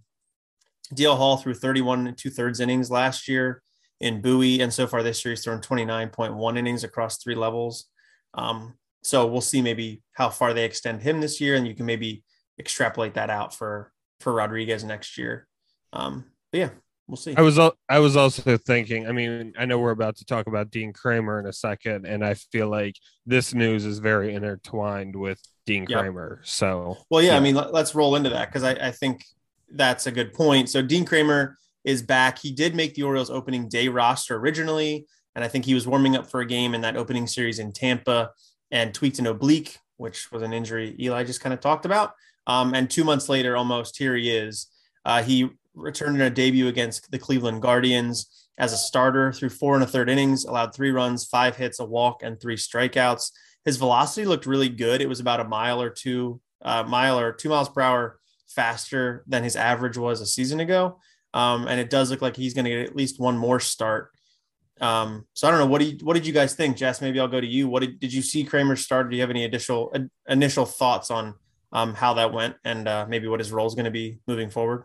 [0.94, 3.62] DL Hall threw 31 and two thirds innings last year
[4.00, 7.86] in Bowie, and so far this year he's thrown 29.1 innings across three levels.
[8.34, 11.86] Um, so we'll see maybe how far they extend him this year, and you can
[11.86, 12.22] maybe
[12.58, 15.46] extrapolate that out for for Rodriguez next year.
[15.92, 16.70] Um, but yeah,
[17.06, 17.34] we'll see.
[17.36, 19.06] I was I was also thinking.
[19.06, 22.24] I mean, I know we're about to talk about Dean Kremer in a second, and
[22.24, 22.96] I feel like
[23.26, 26.00] this news is very intertwined with Dean yep.
[26.00, 26.40] Kremer.
[26.44, 27.36] So well, yeah, yeah.
[27.36, 29.24] I mean, let, us roll into that because I, I think
[29.70, 30.68] that's a good point.
[30.68, 32.38] So Dean Kremer is back.
[32.38, 36.16] He did make the Orioles opening day roster originally, and I think he was warming
[36.16, 38.30] up for a game in that opening series in Tampa
[38.70, 42.12] and tweaked an oblique, which was an injury Eli just kind of talked about.
[42.46, 44.66] Um, and two months later, almost here he is.
[45.04, 49.74] Uh, he returned in a debut against the Cleveland Guardians as a starter through four
[49.74, 53.30] and a third innings, allowed three runs, five hits, a walk, and three strikeouts.
[53.64, 55.00] His velocity looked really good.
[55.00, 58.17] It was about a mile or two, uh, mile or two miles per hour
[58.48, 60.98] faster than his average was a season ago.
[61.34, 64.10] Um, and it does look like he's going to get at least one more start
[64.80, 65.66] um, so I don't know.
[65.66, 67.00] What do you, what did you guys think, Jess?
[67.00, 67.68] Maybe I'll go to you.
[67.68, 69.10] What did, did you see Kremer start?
[69.10, 71.34] Do you have any additional uh, initial thoughts on
[71.72, 74.50] um, how that went and uh, maybe what his role is going to be moving
[74.50, 74.84] forward?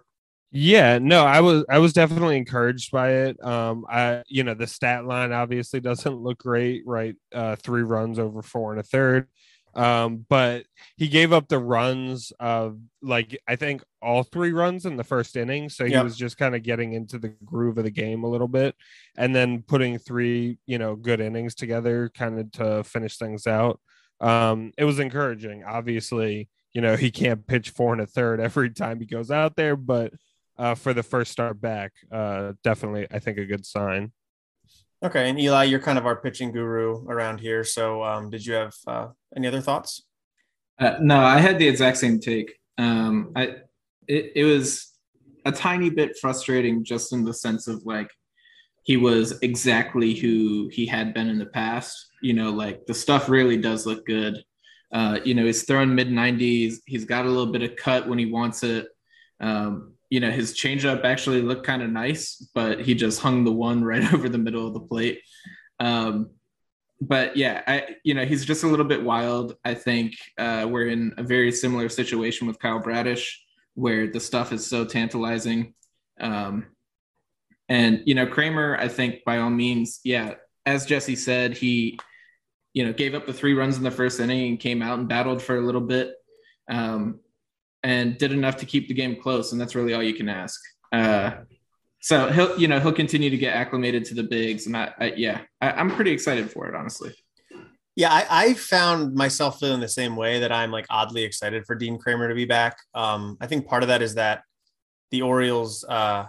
[0.55, 3.43] Yeah, no, I was I was definitely encouraged by it.
[3.43, 7.15] Um, I you know the stat line obviously doesn't look great, right?
[7.33, 9.27] Uh, three runs over four and a third.
[9.75, 10.65] Um, but
[10.97, 15.35] he gave up the runs of like I think all three runs in the first
[15.35, 16.03] inning, so he yep.
[16.03, 18.75] was just kind of getting into the groove of the game a little bit,
[19.17, 23.79] and then putting three you know good innings together, kind of to finish things out.
[24.21, 25.63] Um, it was encouraging.
[25.63, 29.55] Obviously, you know he can't pitch four and a third every time he goes out
[29.55, 30.13] there, but
[30.57, 31.93] uh, for the first start back.
[32.11, 34.11] Uh, definitely, I think a good sign.
[35.03, 37.65] Okay, and Eli, you're kind of our pitching guru around here.
[37.65, 40.03] So, um, did you have uh, any other thoughts?
[40.79, 42.57] Uh, no, I had the exact same take.
[42.77, 43.57] Um, I
[44.07, 44.93] it, it was
[45.45, 48.09] a tiny bit frustrating, just in the sense of like
[48.83, 52.07] he was exactly who he had been in the past.
[52.21, 54.41] You know, like the stuff really does look good.
[54.93, 56.75] Uh, you know, he's throwing mid 90s.
[56.85, 58.87] He's got a little bit of cut when he wants it.
[59.41, 63.51] Um, you know, his changeup actually looked kind of nice, but he just hung the
[63.51, 65.21] one right over the middle of the plate.
[65.79, 66.29] Um,
[67.01, 69.57] but yeah, I you know he's just a little bit wild.
[69.65, 74.53] I think uh, we're in a very similar situation with Kyle Bradish, where the stuff
[74.53, 75.73] is so tantalizing.
[76.21, 76.67] Um,
[77.67, 80.35] and you know Kremer, I think by all means, yeah,
[80.67, 81.99] as Jesse said, he
[82.73, 85.09] you know gave up the three runs in the first inning and came out and
[85.09, 86.13] battled for a little bit.
[86.69, 87.19] Um,
[87.83, 90.61] and did enough to keep the game close, and that's really all you can ask.
[90.91, 91.31] Uh,
[91.99, 95.13] so he'll, you know, he'll continue to get acclimated to the bigs, and I, I
[95.15, 97.13] yeah, I, am pretty excited for it, honestly.
[97.95, 101.75] Yeah, I, I, found myself feeling the same way that I'm like oddly excited for
[101.75, 102.77] Dean Kremer to be back.
[102.95, 104.43] Um, I think part of that is that
[105.11, 106.25] the Orioles uh,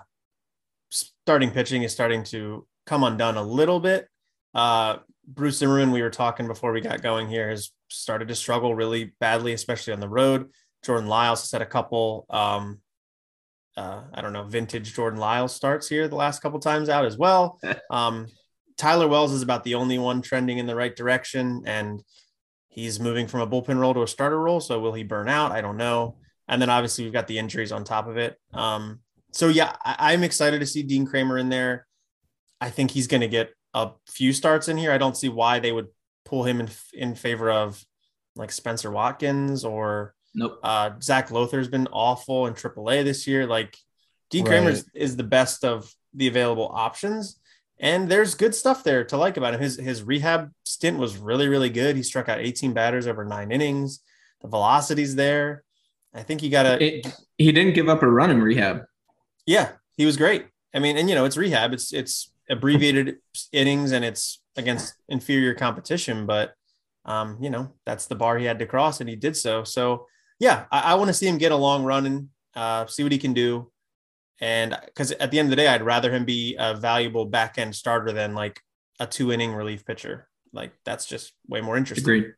[0.90, 4.08] starting pitching is starting to come undone a little bit.
[4.54, 8.74] Uh, Bruce Zimmermann, we were talking before we got going here, has started to struggle
[8.74, 10.50] really badly, especially on the road.
[10.85, 12.81] Jordan Lyles has had a couple, um,
[13.77, 17.16] uh, I don't know, vintage Jordan Lyles starts here the last couple times out as
[17.16, 17.59] well.
[17.90, 18.27] Um,
[18.77, 22.03] Tyler Wells is about the only one trending in the right direction, and
[22.68, 24.61] he's moving from a bullpen role to a starter role.
[24.61, 25.53] So will he burn out?
[25.53, 26.16] I don't know.
[26.49, 28.37] And then obviously we've got the injuries on top of it.
[28.53, 28.99] Um,
[29.33, 31.87] so yeah, I, am excited to see Dean Kremer in there.
[32.61, 34.92] I think he's going to get a few starts in here.
[34.92, 35.87] I don't see why they would
[36.25, 37.85] pull him in in favor of
[38.37, 40.59] like Spencer Watkins or Nope.
[40.62, 43.47] Uh, Zac Lowther's been awful in AAA this year.
[43.47, 43.77] Like
[44.31, 44.40] D.
[44.40, 44.47] Right.
[44.47, 47.38] Kremer is, is the best of the available options,
[47.79, 49.61] and there's good stuff there to like about him.
[49.61, 51.97] His his rehab stint was really really good.
[51.97, 54.01] He struck out 18 batters over nine innings.
[54.42, 55.62] The velocity's there.
[56.12, 57.03] I think he got a.
[57.38, 58.85] he didn't give up a run in rehab.
[59.47, 60.47] Yeah, he was great.
[60.75, 61.73] I mean, and you know, it's rehab.
[61.73, 63.16] It's it's abbreviated
[63.53, 66.55] innings and it's against inferior competition, but
[67.05, 69.64] um, you know, that's the bar he had to cross, and he did so.
[69.64, 70.07] So
[70.44, 73.12] yeah, I, I want to see him get a long run and uh, see what
[73.12, 73.72] he can do.
[74.42, 77.57] And because at the end of the day, I'd rather him be a valuable back
[77.57, 78.61] end starter than like
[79.00, 80.28] a two inning relief pitcher.
[80.52, 82.04] Like that's just way more interesting.
[82.04, 82.33] Agreed.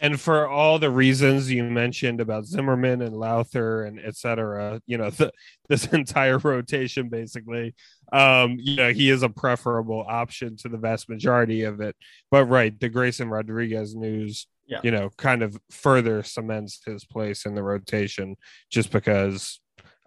[0.00, 5.10] And for all the reasons you mentioned about Zimmermann and Lowther and etc., you know,
[5.20, 5.30] the,
[5.68, 7.74] this entire rotation basically,
[8.14, 11.96] um, you know, he is a preferable option to the vast majority of it.
[12.30, 14.80] But right, the Grayson Rodriguez news yeah.
[14.82, 18.36] you know, kind of further cements his place in the rotation
[18.70, 19.60] just because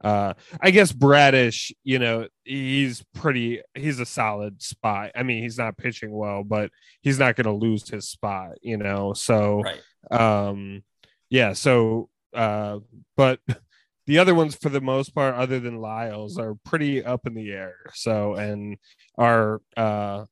[0.04, 5.12] uh I guess Bradish, you know, he's pretty he's a solid spot.
[5.16, 8.78] I mean, he's not pitching well, but he's not going to lose his spot, you
[8.78, 9.14] know.
[9.14, 10.52] So right.
[10.52, 10.84] um
[11.30, 12.80] yeah, so uh
[13.18, 13.40] but
[14.08, 17.52] the other ones for the most part other than Lyles are pretty up in the
[17.52, 17.76] air.
[17.94, 18.78] So and
[19.18, 20.26] are uh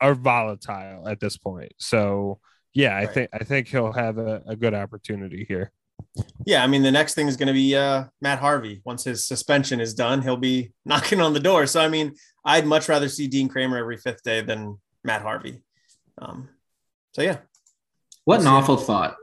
[0.00, 1.72] are volatile at this point.
[1.78, 2.40] So
[2.74, 3.10] yeah, I right.
[3.14, 5.72] think I think he'll have a, a, good opportunity here.
[6.46, 8.80] Yeah, I mean the next thing is going to be uh, Matt Harvey.
[8.84, 11.66] Once his suspension is done, he'll be knocking on the door.
[11.66, 15.62] So I mean, I'd much rather see Dean Kremer every fifth day than Matt Harvey.
[16.18, 16.48] Um,
[17.12, 17.38] so yeah.
[18.24, 19.16] What we'll an awful thought.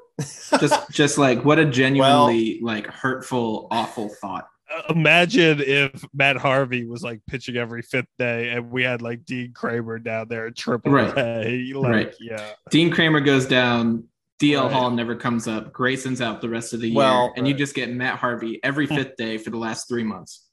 [0.60, 4.48] just just like what a genuinely well, like hurtful, awful thought
[4.90, 9.54] imagine if Matt Harvey was like pitching every fifth day and we had like Dean
[9.54, 11.18] Kremer down there at triple right.
[11.18, 11.74] A.
[11.74, 12.16] Like, right.
[12.20, 12.52] Yeah.
[12.70, 14.06] Dean Kremer goes down.
[14.40, 14.72] DL right.
[14.72, 15.74] Hall never comes up.
[15.74, 16.98] Grayson's out the rest of the year.
[16.98, 17.50] Well, and right.
[17.50, 18.96] you just get Matt Harvey every hmm.
[18.96, 20.46] fifth day for the last three months.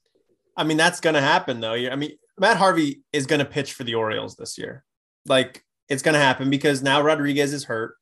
[0.57, 1.73] I mean, that's going to happen though.
[1.73, 4.83] I mean, Matt Harvey is going to pitch for the Orioles this year.
[5.27, 7.95] Like it's going to happen because now Rodriguez is hurt,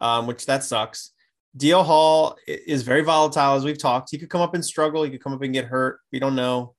[0.00, 1.10] um, which that sucks.
[1.56, 4.10] DL Hall is very volatile, as we've talked.
[4.10, 5.04] He could come up and struggle.
[5.04, 6.00] He could come up and get hurt.
[6.10, 6.74] We don't know.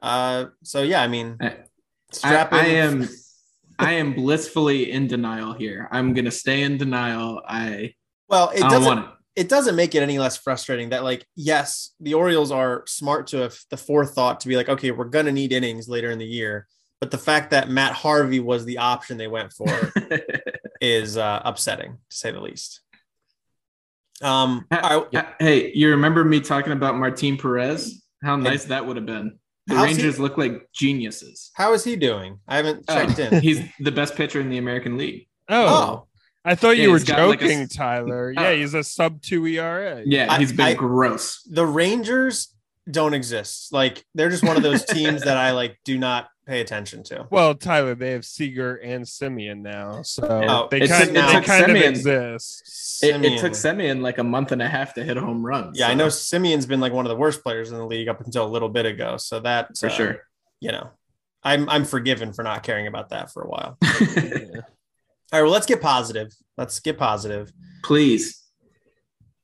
[0.00, 3.08] Uh, so yeah, I mean, I, I am,
[3.78, 5.88] I am blissfully in denial here.
[5.90, 7.42] I'm gonna stay in denial.
[7.46, 7.94] I
[8.28, 9.06] well, it doesn't.
[9.36, 13.38] it doesn't make it any less frustrating that like yes the orioles are smart to
[13.38, 16.66] have the forethought to be like okay we're gonna need innings later in the year
[17.00, 19.92] but the fact that matt harvey was the option they went for
[20.80, 22.83] is uh, upsetting to say the least
[24.24, 28.02] um all right, hey, you remember me talking about Martin Perez?
[28.22, 29.38] How nice that would have been.
[29.66, 31.50] The How's he- Rangers look like geniuses.
[31.54, 34.58] how is he doing i haven't Oh, checked in he's the best pitcher in the
[34.58, 35.26] American League.
[35.48, 36.06] Oh, oh
[36.44, 38.34] I thought Yeah, you were he's like a joking, Tyler.
[38.36, 38.40] Oh.
[38.42, 40.02] Yeah, he's a sub two ERA.
[40.04, 41.42] Yeah, he's been I- gross.
[41.50, 42.54] the rangers
[42.90, 46.60] don't exist like they're just one of those teams that i like do not pay
[46.60, 51.04] attention to Well, Tyler, they have Seager and Semien now, so Oh, they it kind,
[51.04, 53.00] took- they it took kind of Semien- exist.
[53.02, 55.72] It, it took Semien like a month and a half to hit a home run.
[55.74, 58.20] yeah i know semien's been like one of the worst players in the league up
[58.20, 60.22] until a little bit ago so that for uh, sure.
[60.60, 60.90] you know
[61.42, 63.90] i'm i'm forgiven for not caring about that for a while Yeah.
[65.32, 67.52] all right well let's get positive let's get positive
[67.82, 68.42] Please.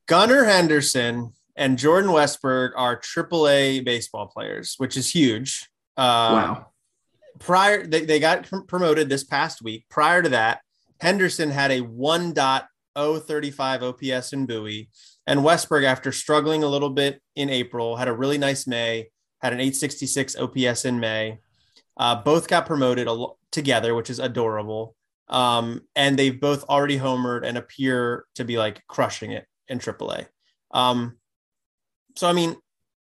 [0.06, 6.00] gunnar henderson and jordan westburg are aaa baseball players which is huge uh
[6.32, 6.66] wow.
[7.40, 9.86] Prior they, they got promoted this past week.
[9.88, 10.60] Prior to that
[11.00, 14.88] henderson had a 1.035 ops in bowie
[15.26, 19.08] and westburg after struggling a little bit in april had a really nice may
[19.40, 21.38] had an 866 ops in may.
[21.96, 24.94] Uh, both got promoted al- together which is adorable.
[25.28, 30.26] Um, and they've both already homered and appear to be like crushing it in aaa
[30.72, 31.16] um,
[32.16, 32.56] so i mean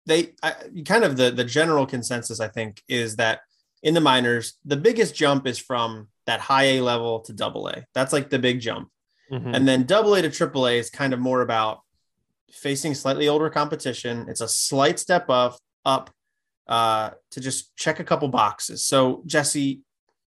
[0.06, 0.54] they I,
[0.86, 3.41] kind of the the general consensus i think is that
[3.84, 7.86] in the minors, the biggest jump is from that high A level to double A.
[7.94, 8.89] That's like the big jump.
[9.32, 9.56] Mhm.
[9.56, 11.82] And then double A to triple A is kind of more about
[12.52, 14.28] facing slightly older competition.
[14.30, 16.12] It's a slight step up up
[16.67, 18.86] uh, to just check a couple boxes.
[18.86, 19.82] So Jesse,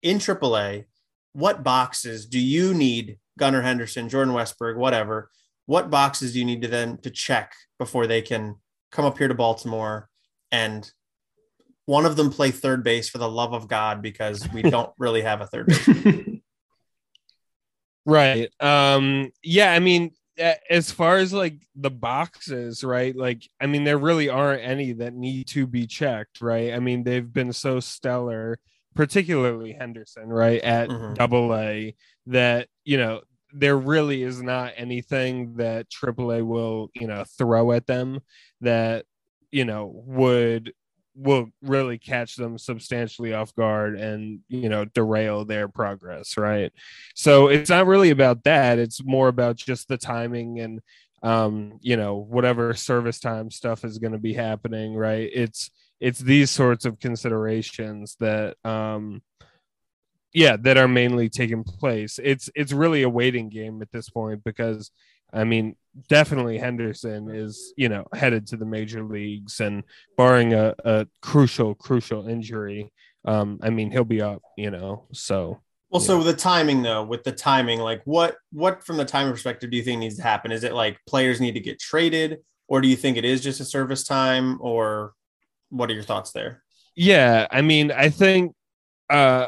[0.01, 0.85] in triple A,
[1.33, 5.31] what boxes do you need Gunnar Henderson, Jordan Westburg, whatever?
[5.65, 8.55] What boxes do you need to then to check before they can
[8.91, 10.09] come up here to Baltimore
[10.51, 10.89] and
[11.89, 15.21] one of them play third base for the love of God because we don't really
[15.23, 15.89] have a third base.
[18.05, 18.49] Right.
[18.59, 20.11] Um yeah, I mean
[20.69, 23.15] as far as like the boxes, right?
[23.15, 26.73] Like I mean there really aren't any that need to be checked, right?
[26.73, 28.57] I mean they've been so stellar,
[28.95, 30.61] particularly Henderson, right?
[30.61, 31.13] At Mhm.
[31.15, 31.95] double A
[32.27, 33.21] that, you know,
[33.53, 38.21] there really is not anything that AAA will, you know, throw at them
[38.61, 39.05] that,
[39.51, 40.73] you know, would
[41.19, 46.71] will really catch them substantially off guard and you know derail their progress right?
[47.13, 48.79] So it's not really about that.
[48.79, 50.79] It's more about just the timing and
[51.21, 55.29] um you know whatever service time stuff is going to be happening right?
[55.33, 59.21] It's it's these sorts of considerations that um
[60.33, 62.17] yeah that are mainly taking place.
[62.23, 64.91] It's it's really a waiting game at this point because
[65.33, 65.75] i mean
[66.07, 69.83] definitely henderson is you know headed to the major leagues and
[70.17, 72.91] barring a, a crucial crucial injury
[73.25, 75.59] um i mean he'll be up you know so
[75.91, 79.71] Well, so the timing though, with the timing, like what what from the timing perspective
[79.71, 80.51] do you think needs to happen?
[80.51, 82.37] Is it like players need to get traded,
[82.67, 85.13] or do you think it is just a service time, or
[85.69, 86.61] what are your thoughts there?
[86.95, 88.53] Yeah, I mean, I think
[89.09, 89.47] uh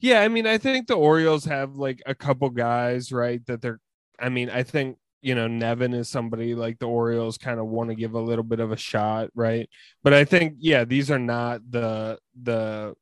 [0.00, 3.80] yeah, I mean, I think the Orioles have like a couple guys, right, that they're
[4.18, 7.88] I mean, I think you know, Nevin is somebody like the Orioles kind of want
[7.88, 9.68] to give a little bit of a shot, right?
[10.02, 12.94] But I think yeah, these are not the the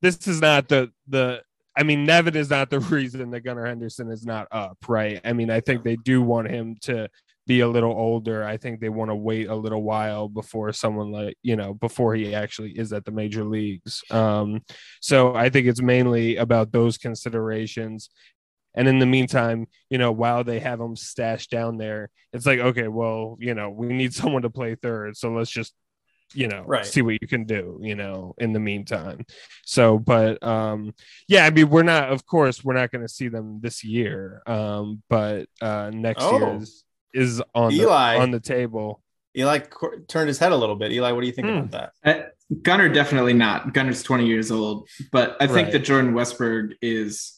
[0.00, 1.42] this is not the the
[1.76, 5.20] I mean, Nevin is not the reason that Gunnar Henderson is not up, right?
[5.24, 7.08] I mean, I think they do want him to
[7.48, 8.44] be a little older.
[8.44, 12.14] I think they want to wait a little while before someone like, you know, before
[12.14, 14.02] he actually is at the major leagues.
[14.10, 14.60] Um,
[15.00, 18.10] so I think it's mainly about those considerations.
[18.78, 22.60] And in the meantime, you know, while they have him stashed down there, it's like,
[22.60, 25.16] okay, well, you know, we need someone to play third.
[25.16, 25.74] So let's just,
[26.32, 26.86] you know, Right.
[26.86, 29.26] see what you can do, you know, in the meantime.
[29.64, 30.94] So, but um,
[31.26, 34.42] yeah, I mean, we're not, of course, we're not going to see them this year.
[34.46, 36.38] Um, but uh, next Oh.
[36.38, 38.14] year is, is on Eli.
[38.14, 39.02] the on the table.
[39.36, 40.92] Eli cor- turned his head a little bit.
[40.92, 41.56] Eli, what do you think Hmm.
[41.56, 41.92] about that?
[42.04, 42.22] Uh,
[42.62, 43.74] Gunnar definitely not.
[43.74, 45.72] Gunnar's 20 years old, but I think Right.
[45.72, 47.34] that Jordan Westburg is.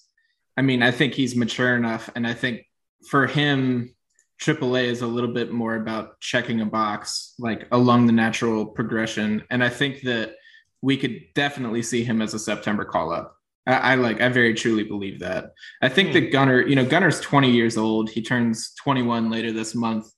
[0.57, 2.67] I mean, I think he's mature enough, and I think
[3.09, 3.95] for him,
[4.41, 9.45] AAA is a little bit more about checking a box, like along the natural progression.
[9.51, 10.35] And I think that
[10.83, 13.37] we could definitely see him as a September call up.
[13.67, 15.53] I, I like, I very truly believe that.
[15.83, 16.15] I think Hmm.
[16.15, 18.09] that Gunnar, you know, Gunnar's 20 years old.
[18.09, 20.11] He turns 21 later this month,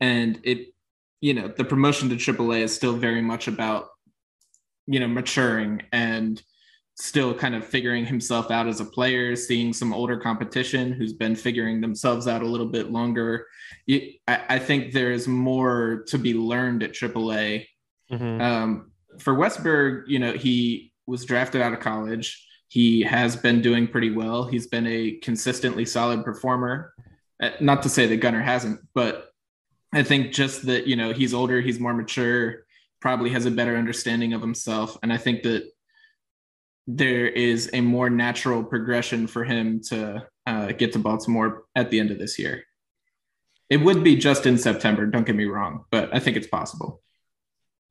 [0.00, 0.68] and it,
[1.20, 3.88] you know, the promotion to AAA is still very much about
[4.86, 6.42] you know maturing and
[6.96, 11.34] still kind of figuring himself out as a player, seeing some older competition who's been
[11.34, 13.46] figuring themselves out a little bit longer.
[13.90, 17.66] I, I think there's more to be learned at AAA.
[18.12, 18.40] Mm-hmm.
[18.40, 22.46] Um, for Westburg, you know, he was drafted out of college.
[22.68, 24.44] He has been doing pretty well.
[24.44, 26.94] He's been a consistently solid performer.
[27.42, 29.30] Uh, not to say that Gunnar hasn't, but
[29.92, 32.64] I think just that, you know, he's older, he's more mature,
[33.00, 34.96] probably has a better understanding of himself.
[35.02, 35.70] And I think that
[36.86, 42.00] there is a more natural progression for him to uh, get to Baltimore at the
[42.00, 42.64] end of this year.
[43.70, 47.02] It would be just in September, don't get me wrong, but I think it's possible.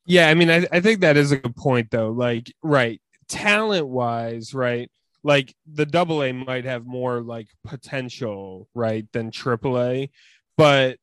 [0.06, 2.12] Yeah, I mean, I, I think that is a good point, though.
[2.12, 4.92] Like, right, talent wise, right?
[5.24, 10.10] Like the double A might have more like potential, right, than triple A,
[10.58, 10.98] but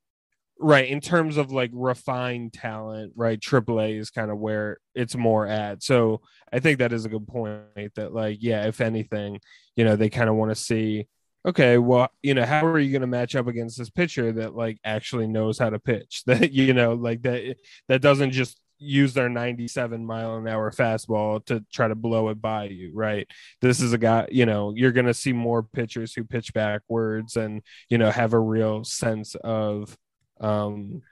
[0.61, 5.47] right in terms of like refined talent right aaa is kind of where it's more
[5.47, 6.21] at so
[6.53, 9.41] i think that is a good point that like yeah if anything
[9.75, 11.07] you know they kind of want to see
[11.47, 14.55] okay well you know how are you going to match up against this pitcher that
[14.55, 17.55] like actually knows how to pitch that you know like that eh,
[17.89, 22.41] that doesn't just use their 97 mile an hour fastball to try to blow it
[22.41, 23.29] by you, right?
[23.61, 27.37] This is a guy, you know, you're going to see more pitchers who pitch backwards
[27.37, 29.97] and, you know, have a real sense of
[30.41, 31.03] um,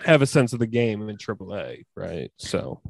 [0.00, 2.30] have a sense of the game in AAA, right?
[2.36, 2.80] So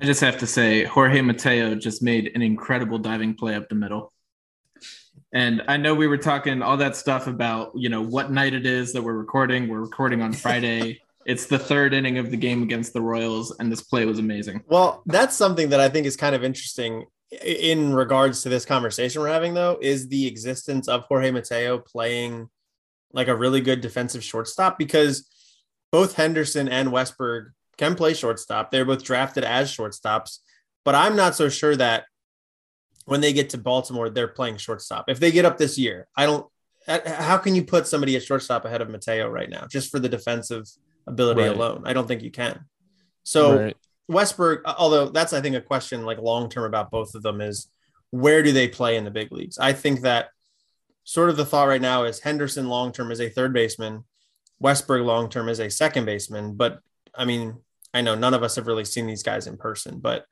[0.00, 3.74] I just have to say, Jorge Mateo just made an incredible diving play up the
[3.74, 4.12] middle.
[5.32, 8.64] And I know we were talking all that stuff about, you know, what night it
[8.64, 9.68] is that we're recording.
[9.68, 11.00] We're recording on Friday.
[11.26, 14.62] it's the third inning of the game against the Royals, and this play was amazing.
[14.68, 19.20] Well, that's something that I think is kind of interesting in regards to this conversation
[19.20, 22.48] we're having, though, is the existence of Jorge Mateo playing
[23.12, 25.28] like a really good defensive shortstop because
[25.90, 28.70] both Henderson and Westburg can play shortstop.
[28.70, 30.38] They're both drafted as shortstops,
[30.84, 32.04] but I'm not so sure that
[33.06, 35.06] when they get to Baltimore, they're playing shortstop.
[35.08, 36.46] If they get up this year, I don't.
[36.86, 40.08] How can you put somebody at shortstop ahead of Mateo right now, just for the
[40.08, 40.64] defensive
[41.06, 41.54] ability right.
[41.54, 41.82] alone?
[41.84, 42.64] I don't think you can.
[43.24, 43.76] So right.
[44.10, 47.70] Westburg, although that's I think a question like long term about both of them is
[48.10, 49.58] where do they play in the big leagues?
[49.58, 50.30] I think that
[51.08, 54.04] sort of the thought right now is Henderson long term is a third baseman,
[54.62, 56.54] Westburg long term is a second baseman.
[56.54, 56.80] But
[57.14, 57.56] I mean,
[57.94, 60.26] I know none of us have really seen these guys in person, but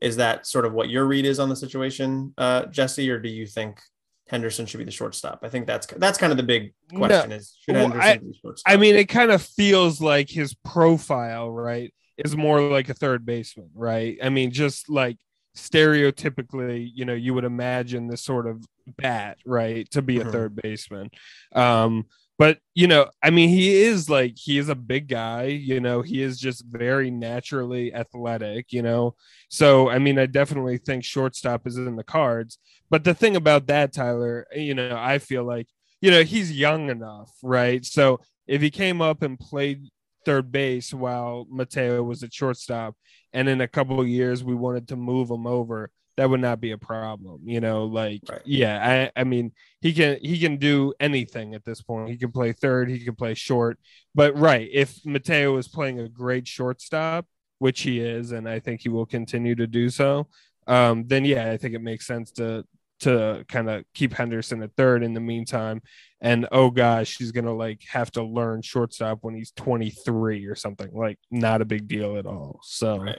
[0.00, 3.28] is that sort of what your read is on the situation, uh, Jesse, or do
[3.28, 3.78] you think
[4.26, 5.40] Henderson should be the shortstop?
[5.42, 7.36] I think that's that's kind of the big question: no.
[7.36, 8.72] is should Henderson I, be shortstop?
[8.72, 13.26] I mean, it kind of feels like his profile, right, is more like a third
[13.26, 14.16] baseman, right?
[14.22, 15.18] I mean, just like
[15.58, 20.30] stereotypically, you know, you would imagine this sort of bat, right, to be a mm-hmm.
[20.30, 21.10] third baseman.
[21.54, 22.06] Um,
[22.38, 26.02] but you know, I mean, he is like he is a big guy, you know,
[26.02, 29.14] he is just very naturally athletic, you know.
[29.48, 32.58] So I mean, I definitely think shortstop is in the cards.
[32.90, 35.68] But the thing about that, Tyler, you know, I feel like,
[36.00, 37.84] you know, he's young enough, right?
[37.84, 39.86] So if he came up and played
[40.24, 42.96] third base while Mateo was at shortstop,
[43.32, 46.60] and in a couple of years we wanted to move him over, that would not
[46.60, 47.40] be a problem.
[47.44, 48.42] You know, like right.
[48.44, 52.10] yeah, I, I mean he can he can do anything at this point.
[52.10, 53.78] He can play third, he can play short.
[54.14, 57.26] But right, if Mateo is playing a great shortstop,
[57.58, 60.28] which he is, and I think he will continue to do so,
[60.66, 62.64] um, then yeah, I think it makes sense to
[63.00, 65.82] to kind of keep Henderson at third in the meantime.
[66.20, 70.90] And oh gosh, he's gonna like have to learn shortstop when he's 23 or something.
[70.92, 72.60] Like not a big deal at all.
[72.62, 73.18] So right.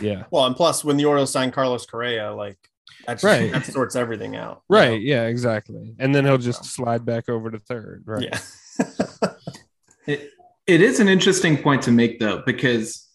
[0.00, 0.24] Yeah.
[0.30, 2.58] Well, and plus when the Orioles signed Carlos Correa, like
[3.06, 3.52] that's right.
[3.52, 4.62] that sorts everything out.
[4.68, 5.00] Right.
[5.00, 5.06] Know?
[5.06, 5.94] Yeah, exactly.
[5.98, 8.04] And then he'll just slide back over to third.
[8.06, 8.24] Right.
[8.24, 8.38] Yeah.
[10.06, 10.30] it,
[10.66, 13.08] it is an interesting point to make though, because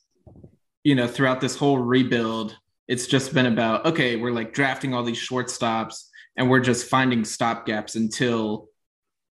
[0.84, 2.58] you know, throughout this whole rebuild,
[2.88, 6.06] it's just been about okay, we're like drafting all these shortstops
[6.36, 8.70] and we're just finding stop gaps until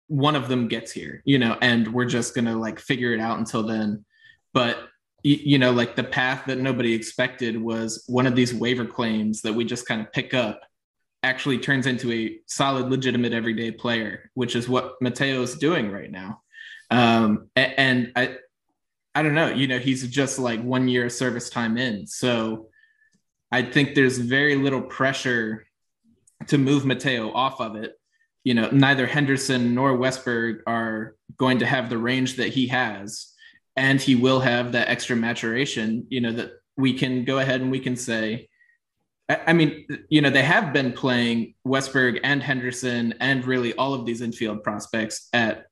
[0.07, 3.39] one of them gets here, you know, and we're just gonna like figure it out
[3.39, 4.05] until then.
[4.53, 4.77] But
[5.23, 9.53] you know, like the path that nobody expected was one of these waiver claims that
[9.53, 10.61] we just kind of pick up
[11.23, 16.09] actually turns into a solid, legitimate everyday player, which is what Mateo is doing right
[16.09, 16.41] now.
[16.89, 18.37] Um, and I,
[19.13, 22.07] I don't know, you know, he's just like one year service time in.
[22.07, 22.69] So
[23.51, 25.65] I think there's very little pressure
[26.47, 27.99] to move Mateo off of it.
[28.43, 33.33] You know, neither Henderson nor Westburg are going to have the range that he has,
[33.79, 36.05] and he will have that extra maturation.
[36.09, 38.49] You know, that we can go ahead and we can say,
[39.29, 44.05] I mean, you know, they have been playing Westburg and Henderson and really all of
[44.05, 45.67] these infield prospects at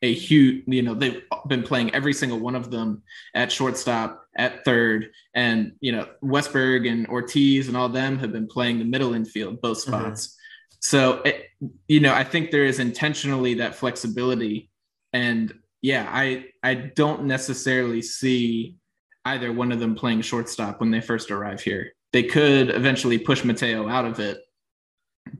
[0.00, 3.02] a huge, you know, they've been playing every single one of them
[3.34, 8.46] at shortstop at third, and you know Westburg and Ortiz and all them have been
[8.46, 9.90] playing the middle infield, both Mm-hmm.
[9.90, 10.36] spots.
[10.80, 11.50] So it,
[11.88, 14.70] you know, I think there is intentionally that flexibility,
[15.12, 15.52] and
[15.82, 18.76] yeah, I I don't necessarily see
[19.24, 21.92] either one of them playing shortstop when they first arrive here.
[22.12, 24.38] They could eventually push Mateo out of it,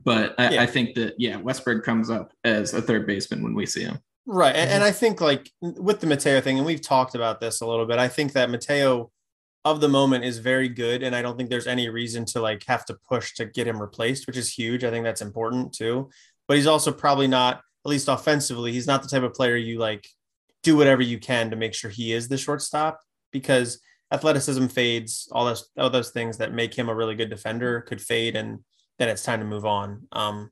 [0.03, 0.63] but I, Yeah.
[0.63, 3.99] I think that yeah, Westburg comes up as a third baseman when we see him.
[4.27, 4.55] Right.
[4.55, 4.71] Mm-hmm.
[4.71, 7.85] and I think like with the Mateo thing, and we've talked about this a little
[7.85, 9.11] bit, I think that Mateo
[9.63, 11.03] of the moment is very good.
[11.03, 13.81] And I don't think there's any reason to like have to push to get him
[13.81, 14.83] replaced, which is huge.
[14.83, 16.09] I think that's important too.
[16.47, 19.79] But he's also probably not, at least offensively, he's not the type of player you
[19.79, 20.07] like
[20.63, 22.99] do whatever you can to make sure he is the shortstop
[23.31, 23.79] because
[24.11, 28.01] athleticism fades, all those all those things that make him a really good defender could
[28.01, 28.59] fade and
[28.99, 30.07] then it's time to move on.
[30.11, 30.51] Um,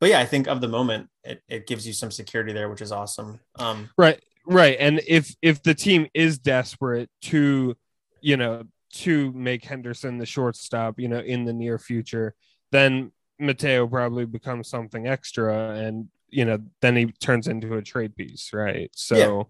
[0.00, 2.82] but yeah, I think of the moment, it, it gives you some security there, which
[2.82, 3.40] is awesome.
[3.58, 4.76] Um, Right, right.
[4.78, 7.76] And if if the team is desperate to,
[8.20, 8.64] you know,
[8.94, 12.34] to make Henderson the shortstop, you know, in the near future,
[12.70, 18.16] then Mateo probably becomes something extra, and you know, then he turns into a trade
[18.16, 18.90] piece, right?
[18.94, 19.48] So,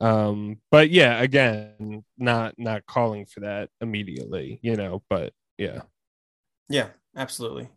[0.00, 5.82] um, but yeah, again, not not calling for that immediately, you know, but yeah,
[6.68, 7.68] yeah, absolutely.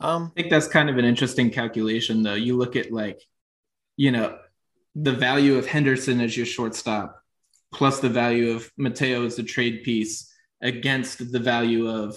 [0.00, 2.34] Um, I think that's kind of an interesting calculation, though.
[2.34, 3.22] You look at like,
[3.96, 4.38] you know,
[4.94, 7.22] the value of Henderson as your shortstop,
[7.72, 12.16] plus the value of Mateo as a trade piece, against the value of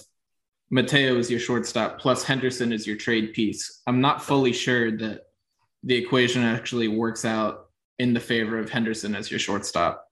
[0.71, 3.81] Mateo as your shortstop, plus Henderson as your trade piece.
[3.85, 5.21] I'm not fully sure that
[5.85, 7.67] the equation actually works out
[7.99, 10.05] in the favor of Henderson as your shortstop.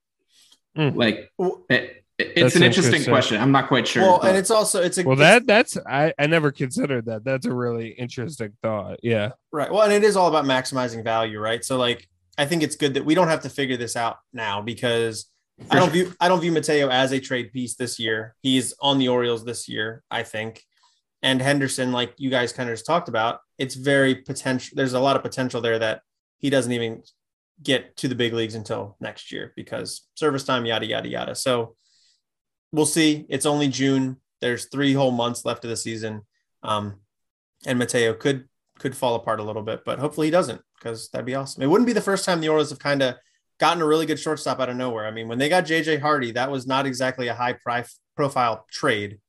[0.75, 0.89] Hmm.
[0.89, 1.31] Like,
[1.69, 3.11] it, it's That's an interesting interesting.
[3.11, 3.41] question.
[3.41, 4.03] I'm not quite sure.
[4.03, 7.23] well, but- and it's also it's a well, that that's I I never considered that.
[7.23, 8.99] That's a really interesting thought.
[9.01, 9.31] Yeah.
[9.51, 9.71] right.
[9.71, 11.65] Well, and it is all about maximizing value, right?
[11.65, 12.07] So like,
[12.37, 15.25] I think it's good that we don't have to figure this out now because
[15.71, 16.05] I don't sure.
[16.05, 18.35] view I don't view Mateo as a trade piece this year.
[18.41, 20.63] He's on the Orioles this year, I think.
[21.23, 24.75] And Henderson, like you guys kind of just talked about, it's very potential.
[24.75, 26.01] There's a lot of potential there that
[26.37, 27.01] he doesn't even
[27.61, 31.33] get to the big leagues until next year because service time, yada yada yada.
[31.33, 31.75] So
[32.73, 33.25] we'll see.
[33.29, 34.17] It's only June.
[34.41, 36.23] There's three whole months left of the season,
[36.61, 36.99] um,
[37.65, 38.49] and Mateo could
[38.79, 41.63] could fall apart a little bit, but hopefully he doesn't because that'd be awesome.
[41.63, 43.15] It wouldn't be the first time the Orioles have kind of
[43.59, 45.05] gotten a really good shortstop out of nowhere.
[45.05, 47.85] I mean, when they got JJ Hardy, that was not exactly a high pri-
[48.17, 49.19] profile trade.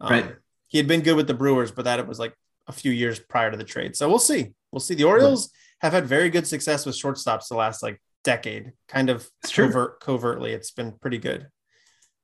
[0.00, 0.36] Um, Right.
[0.68, 2.34] He had been good with the Brewers, but that it was like
[2.66, 3.94] a few years prior to the trade.
[3.96, 4.52] So we'll see.
[4.72, 4.94] We'll see.
[4.94, 5.50] The Orioles
[5.80, 9.66] have had very good success with shortstops the last like decade, kind of It's true.
[9.66, 10.52] covert, covertly.
[10.52, 11.46] It's been pretty good.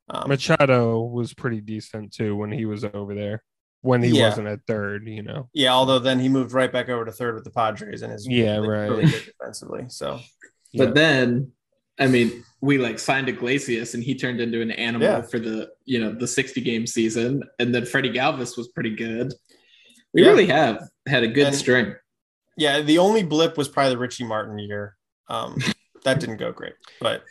[0.08, 3.42] Um, Machado was pretty decent too when he was over there.
[3.82, 4.28] When he Yeah.
[4.28, 5.48] wasn't at third, you know.
[5.54, 8.26] yeah, although then he moved right back over to third with the Padres and is
[8.28, 8.90] Yeah, really, right.
[8.90, 9.84] really good defensively.
[9.88, 10.20] So
[10.72, 10.84] Yeah.
[10.86, 11.52] But then,
[12.00, 15.22] I mean, we like signed Iglesias and he turned into an animal Yeah.
[15.22, 19.32] for the you know the 60 game season, and then Freddy Galvis was pretty good.
[20.12, 20.28] We Yeah.
[20.28, 21.94] really have had a good And- string.
[22.56, 24.96] yeah, the only blip was probably the Richie Martin year.
[25.28, 25.58] Um,
[26.04, 27.22] that didn't go great, but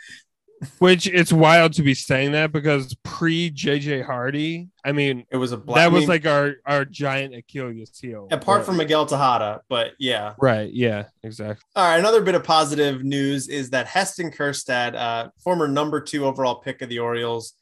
[0.80, 5.52] Which it's wild to be saying that because pre JJ Hardy, I mean, it was
[5.54, 5.76] a black.
[5.78, 8.28] that I was like our our giant Achilles heel.
[8.30, 10.34] apart But- from Miguel Tejada, but yeah.
[10.40, 11.64] right, yeah, exactly.
[11.76, 16.26] All right, another bit of positive news is that Heston Kjerstad, uh, former number two
[16.26, 17.54] overall pick of the Orioles,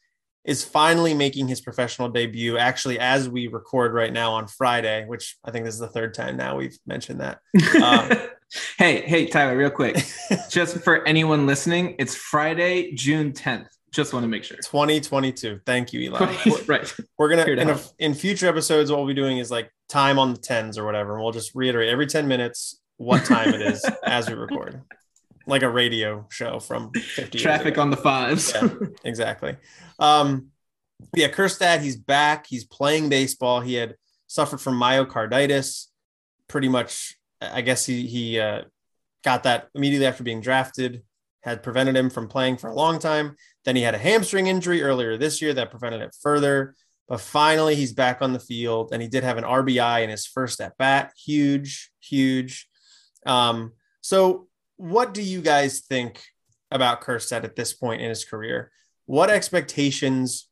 [0.43, 2.57] is finally making his professional debut.
[2.57, 6.13] Actually, as we record right now on Friday, which I think this is the third
[6.15, 7.39] time now we've mentioned that.
[7.79, 8.15] Uh,
[8.77, 9.97] hey, hey, Tyler, real quick,
[10.49, 13.67] just for anyone listening, it's Friday, June 10th.
[13.91, 14.57] Just want to make sure.
[14.57, 15.61] 2022.
[15.65, 16.35] Thank you, Eli.
[16.67, 16.93] Right.
[17.17, 18.91] We're gonna in, a, in future episodes.
[18.91, 21.55] What we'll be doing is like time on the tens or whatever, and we'll just
[21.55, 24.81] reiterate every ten minutes what time it is as we record,
[25.45, 28.51] like a radio show from 50 years Traffic on the fives.
[28.53, 28.69] Yeah.
[29.03, 29.55] exactly.
[29.99, 30.47] Um,
[31.15, 32.47] yeah, Kjerstad, he's back.
[32.47, 33.61] He's playing baseball.
[33.61, 33.95] He had
[34.27, 35.87] suffered from myocarditis.
[36.47, 38.63] Pretty much, I guess he he uh,
[39.23, 41.03] got that immediately after being drafted.
[41.41, 43.35] Had prevented him from playing for a long time.
[43.63, 46.75] Then he had a hamstring injury earlier this year that prevented it further.
[47.07, 50.25] But finally, he's back on the field, and he did have an RBI in his
[50.25, 51.13] first at bat.
[51.15, 52.67] Huge, huge.
[53.25, 56.21] Um, so, what do you guys think
[56.69, 58.71] about Kjerstad at this point in his career?
[59.05, 60.49] What expectations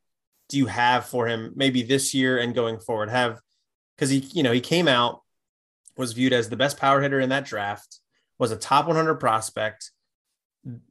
[0.47, 3.09] do you have for him maybe this year and going forward?
[3.09, 3.41] Have
[3.95, 5.21] because he, you know, he came out,
[5.97, 7.99] was viewed as the best power hitter in that draft,
[8.37, 9.91] was a top 100 prospect.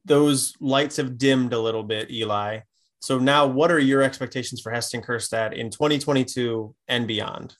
[0.04, 2.60] Those lights have dimmed a little bit, Eli.
[3.00, 7.56] So now, what are your expectations for Heston Kjerstad in 2022 and beyond?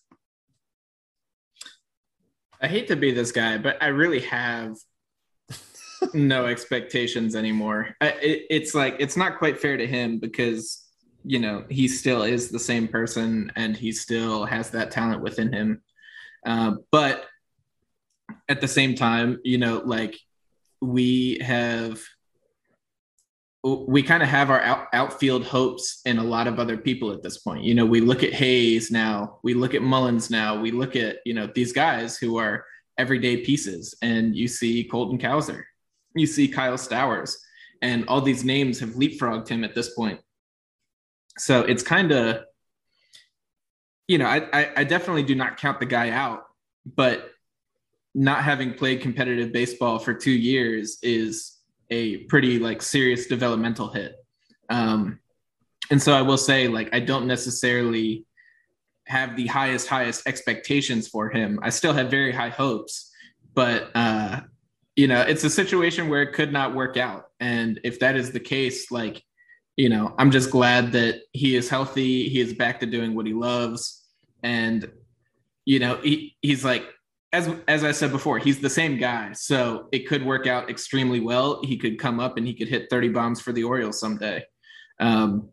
[2.62, 4.76] I hate to be this guy, but I really have
[6.14, 7.94] no expectations anymore.
[8.00, 10.84] I, it, it's like it's not quite fair to him because
[11.24, 15.52] you know, he still is the same person and he still has that talent within
[15.52, 15.82] him.
[16.46, 17.24] Uh, but
[18.48, 20.18] at the same time, you know, like
[20.80, 22.00] we have
[23.64, 27.22] we kind of have our out, outfield hopes in a lot of other people at
[27.22, 27.64] this point.
[27.64, 31.16] You know, we look at Hays now, we look at Mullins now, we look at,
[31.24, 32.66] you know, these guys who are
[32.98, 33.94] everyday pieces.
[34.02, 35.62] And you see Colton Cowser,
[36.14, 37.36] you see Kyle Stowers,
[37.80, 40.20] and all these names have leapfrogged him at this point.
[41.38, 42.44] So it's kind of,
[44.08, 46.44] you know, I, I, I definitely do not count the guy out,
[46.84, 47.30] but
[48.14, 51.58] not having played competitive baseball for two years is
[51.90, 54.16] a pretty like serious developmental hit.
[54.70, 55.18] Um,
[55.90, 58.24] and so I will say, like, I don't necessarily
[59.06, 61.58] have the highest, highest expectations for him.
[61.62, 63.12] I still have very high hopes,
[63.52, 64.40] but, uh,
[64.96, 67.26] you know, it's a situation where it could not work out.
[67.40, 69.22] And if that is the case, like,
[69.76, 72.28] you know, I'm just glad that he is healthy.
[72.28, 74.04] He is back to doing what he loves.
[74.42, 74.90] And,
[75.64, 76.84] you know, he, he's like
[77.34, 81.18] as as I said before, he's the same guy, so it could work out extremely
[81.20, 81.60] well.
[81.64, 84.44] He could come up and he could hit 30 bombs for the Orioles someday.
[85.00, 85.50] Um,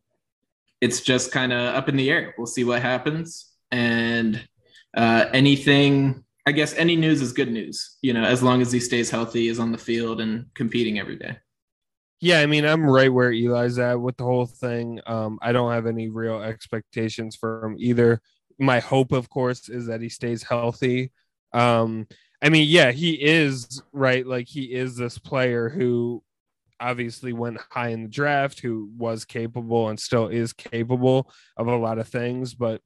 [0.80, 2.36] it's just kind of up in the air.
[2.38, 4.48] We'll see what happens, and
[4.96, 6.24] uh, anything.
[6.48, 9.48] I guess any news is good news, you know, as long as he stays healthy,
[9.48, 11.38] is on the field and competing every day.
[12.20, 15.00] Yeah, I mean, I'm right where Eli's at with the whole thing.
[15.06, 18.22] Um, I don't have any real expectations for him either.
[18.58, 21.12] My hope, of course, is that he stays healthy.
[21.54, 22.08] Um,
[22.42, 24.26] I mean, yeah, he is right.
[24.26, 26.24] Like he is this player who
[26.80, 31.76] obviously went high in the draft, who was capable and still is capable of a
[31.76, 32.56] lot of things.
[32.56, 32.82] But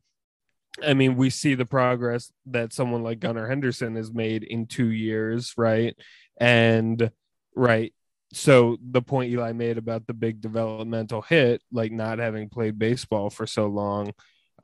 [0.84, 4.90] I mean, we see the progress that someone like Gunnar Henderson has made in two
[4.90, 5.96] years, right?
[6.38, 7.12] And
[7.56, 7.94] right.
[8.34, 13.30] So the point Eli made about the big developmental hit, like not having played baseball
[13.30, 14.12] for so long,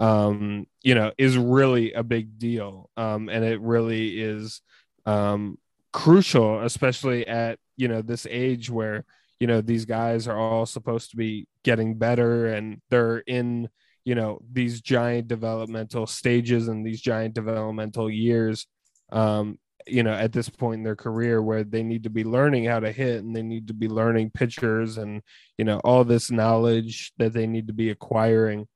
[0.01, 2.89] um, you know, is really a big deal.
[2.97, 4.61] Um, and it really is
[5.05, 5.59] um,
[5.93, 9.05] crucial, especially at, you know, this age where,
[9.39, 13.69] you know, these guys are all supposed to be getting better and they're in,
[14.03, 18.65] you know, these giant developmental stages and these giant developmental years.
[19.11, 22.65] Um, you know, at this point in their career where they need to be learning
[22.65, 25.21] how to hit and they need to be learning pitchers and,
[25.59, 28.67] you know, all this knowledge that they need to be acquiring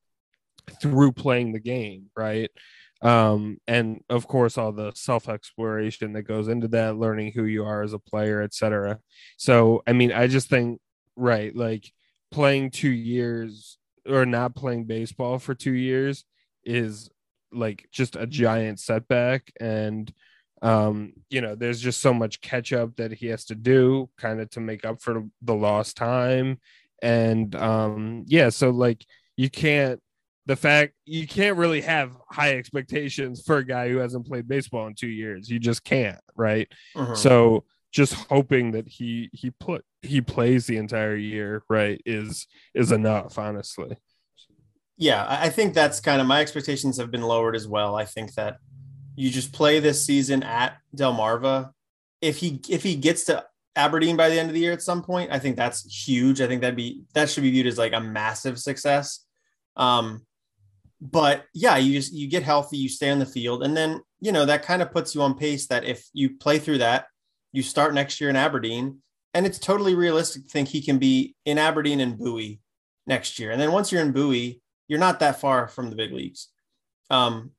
[0.82, 2.50] through playing the game, right?
[3.02, 7.66] Um, and of course, all the self exploration that goes into that, learning who you
[7.66, 9.00] are as a player, etc.
[9.38, 10.80] So, I mean, I just think,
[11.16, 11.92] right, like
[12.32, 16.26] playing two years or not playing baseball for two years
[16.64, 17.10] is
[17.52, 19.52] like just a giant setback.
[19.60, 20.12] And,
[20.62, 24.42] um, you know, there's just so much catch up that he has to do kind
[24.42, 26.60] of to make up for the lost time.
[27.02, 29.06] And, um, yeah, so like
[29.38, 30.02] you can't,
[30.46, 34.88] the fact you can't really have high expectations for a guy who hasn't played baseball
[34.88, 35.50] in two years.
[35.50, 36.68] You just can't, right?
[36.96, 37.16] Uh-huh.
[37.16, 42.92] So just hoping that he he put he plays the entire year, right, is is
[42.92, 43.98] enough, honestly.
[44.98, 47.96] Yeah, I think that's kind of my expectations have been lowered as well.
[47.96, 48.58] I think that
[49.16, 51.72] you just play this season at Delmarva.
[52.22, 55.02] If he if he gets to Aberdeen by the end of the year at some
[55.02, 56.40] point, I think that's huge.
[56.40, 59.26] I think that'd be that should be viewed as like a massive success.
[59.76, 60.26] Um,
[61.12, 64.32] but yeah, you just you get healthy, you stay on the field, and then you
[64.32, 67.08] know that kind of puts you on pace that if you play through that,
[67.52, 69.00] you start next year in Aberdeen,
[69.34, 72.60] and it's totally realistic to think he can be in Aberdeen and Bowie
[73.06, 73.52] next year.
[73.52, 76.48] And then once you're in Bowie, you're not that far from the big leagues.
[77.10, 77.52] Um,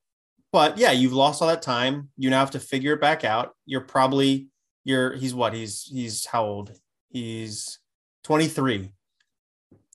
[0.52, 2.08] but yeah, you've lost all that time.
[2.16, 3.52] You now have to figure it back out.
[3.64, 4.48] You're probably
[4.84, 6.72] you're he's what he's he's how old?
[7.10, 7.78] He's
[8.24, 8.90] 23.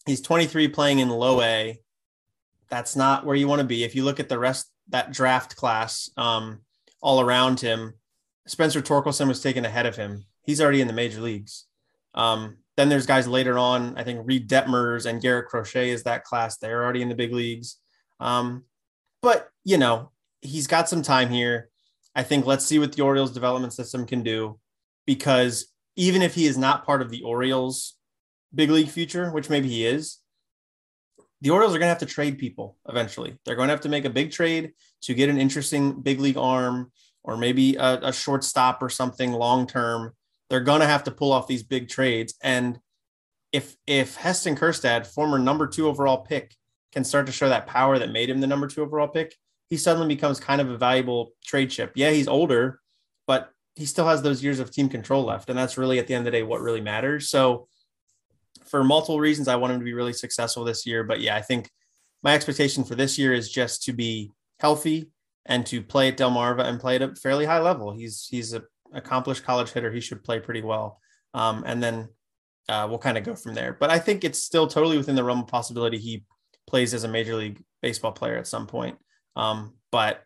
[0.06, 1.80] He's 23 playing in low A
[2.72, 3.84] that's not where you want to be.
[3.84, 6.62] If you look at the rest that draft class, um,
[7.02, 7.94] all around him,
[8.48, 10.26] Spencer Torkelson was taken ahead of him.
[10.44, 11.66] He's already in the major leagues.
[12.16, 13.98] Um, then there's guys later on.
[13.98, 16.58] I think Reid Detmers and Garrett Crochet is that class.
[16.58, 17.78] They're already in the big leagues.
[18.20, 18.64] Um,
[19.22, 20.12] but you know,
[20.42, 21.70] he's got some time here.
[22.16, 24.60] I think let's see what the Orioles development system can do
[25.06, 27.96] because even if he is not part of the Orioles
[28.54, 30.18] big league future, which maybe he is,
[31.42, 33.38] the Orioles are going to have to trade people eventually.
[33.46, 34.74] They're going to have to make a big trade
[35.04, 36.92] to get an interesting big league arm
[37.24, 40.14] or maybe a, a shortstop or something long term.
[40.50, 42.36] They're going to have to pull off these big trades.
[42.44, 42.80] And
[43.52, 46.56] if if Heston Kjerstad, former number two overall pick,
[46.92, 49.36] can start to show that power that made him the number two overall pick,
[49.70, 51.94] he suddenly becomes kind of a valuable trade chip.
[51.96, 52.80] Yeah, he's older,
[53.28, 55.50] but he still has those years of team control left.
[55.50, 57.30] And that's really at the end of the day what really matters.
[57.30, 57.68] So
[58.72, 61.04] for multiple reasons, I want him to be really successful this year.
[61.04, 61.70] But yeah, I think
[62.24, 65.12] my expectation for this year is just to be healthy
[65.46, 67.92] and to play at Delmarva and play at a fairly high level.
[67.92, 68.64] He's he's a
[68.94, 69.92] accomplished college hitter.
[69.92, 71.00] He should play pretty well.
[71.34, 72.10] Um, and then
[72.70, 73.76] uh, we'll kind of go from there.
[73.78, 76.24] But I think it's still totally within the realm of possibility he
[76.66, 78.98] plays as a major league baseball player at some point.
[79.36, 80.24] Um, but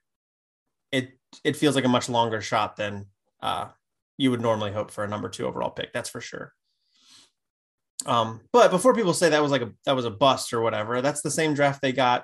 [0.92, 3.08] it it feels like a much longer shot than
[3.42, 3.70] uh,
[4.18, 5.94] you would normally hope for a number two overall pick.
[5.94, 6.54] That's for sure.
[8.06, 11.02] Um, but before people say that was like a that was a bust or whatever,
[11.02, 12.24] that's the same draft they got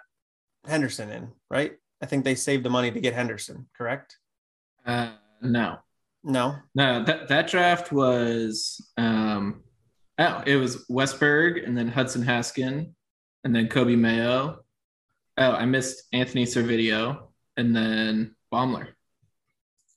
[0.68, 1.74] Henderson in, right?
[2.02, 4.18] I think they saved the money to get Henderson, correct?
[4.86, 5.12] Uh,
[5.42, 5.78] no,
[6.24, 7.04] no, no.
[7.04, 9.64] That that draft was um,
[10.20, 12.94] oh, it was Westburg and then Hudson Haskin
[13.44, 14.60] and then Coby Mayo.
[15.38, 18.90] Oh, I missed Anthony Servideo and then Baumler.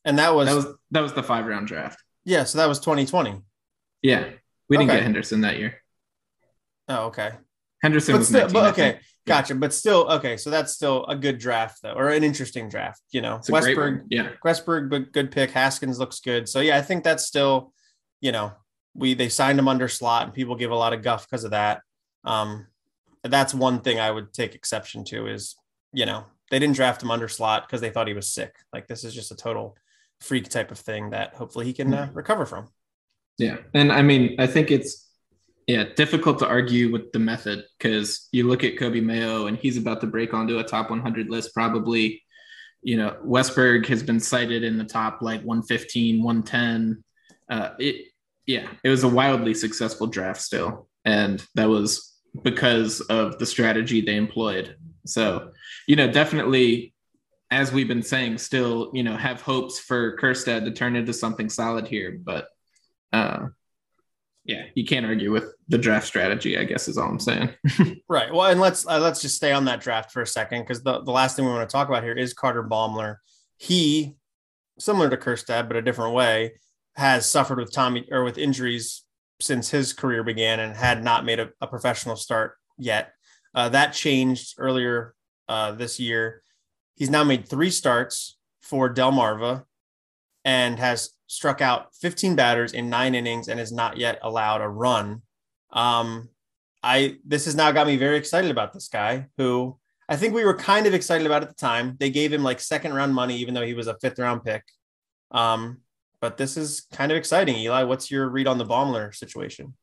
[0.04, 2.02] And that was that was that was the five round draft.
[2.24, 3.40] Yeah, so that was 2020.
[4.02, 4.30] Yeah,
[4.68, 4.98] we didn't Okay.
[4.98, 5.80] get Henderson that year.
[6.88, 7.32] Oh, okay.
[7.82, 9.54] Henderson But was still, 19, but okay, gotcha.
[9.54, 10.36] But still, okay.
[10.36, 13.02] So that's still a good draft, though, or an interesting draft.
[13.10, 14.04] You know, It's Westburg.
[14.10, 15.50] Yeah, Westburg, but good pick.
[15.50, 16.48] Haskins looks good.
[16.48, 17.72] So yeah, I think that's still,
[18.20, 18.52] you know,
[18.94, 21.50] we they signed him under slot, and people give a lot of guff because of
[21.50, 21.82] that.
[22.24, 22.66] Um,
[23.22, 25.56] that's one thing I would take exception to is,
[25.92, 28.54] you know, they didn't draft him under slot because they thought he was sick.
[28.72, 29.76] Like this is just a total
[30.20, 32.68] freak type of thing that hopefully he can uh, recover from.
[33.38, 35.08] Yeah, and I mean, I think it's
[35.66, 39.76] yeah difficult to argue with the method because you look at Coby Mayo and he's
[39.78, 42.22] about to break onto a top 100 list probably.
[42.82, 47.02] You know, Westburg has been cited in the top like 115, 110.
[47.48, 48.06] Uh, it
[48.46, 54.00] yeah, it was a wildly successful draft still, and that was because of the strategy
[54.00, 54.76] they employed.
[55.06, 55.52] So,
[55.86, 56.94] you know, definitely,
[57.50, 61.48] as we've been saying, still, you know, have hopes for Kjerstad to turn into something
[61.48, 62.18] solid here.
[62.22, 62.48] But,
[63.14, 63.48] uh,
[64.44, 66.58] yeah, you can't argue with the draft strategy.
[66.58, 67.50] I guess is all I'm saying.
[68.08, 68.32] Right.
[68.32, 71.02] Well, and let's uh, let's just stay on that draft for a second because the,
[71.02, 73.16] the last thing we want to talk about here is Carter Baumler.
[73.56, 74.14] He,
[74.78, 76.52] similar to Kjerstad, but a different way,
[76.96, 79.02] has suffered with Tommy or with injuries
[79.40, 83.12] since his career began and had not made a, a professional start yet.
[83.54, 85.14] Uh, that changed earlier
[85.48, 86.42] uh, this year.
[86.94, 89.64] He's now made three starts for Delmarva
[90.44, 94.68] and has struck out 15 batters in nine innings and is not yet allowed a
[94.68, 95.22] run.
[95.72, 96.28] Um,
[96.82, 99.76] I this has now got me very excited about this guy who
[100.08, 101.96] I think we were kind of excited about at the time.
[101.98, 104.62] They gave him like second round money, even though he was a fifth round pick.
[105.30, 105.80] Um,
[106.20, 107.56] but this is kind of exciting.
[107.56, 109.74] Eli, what's your read on the Baumler situation?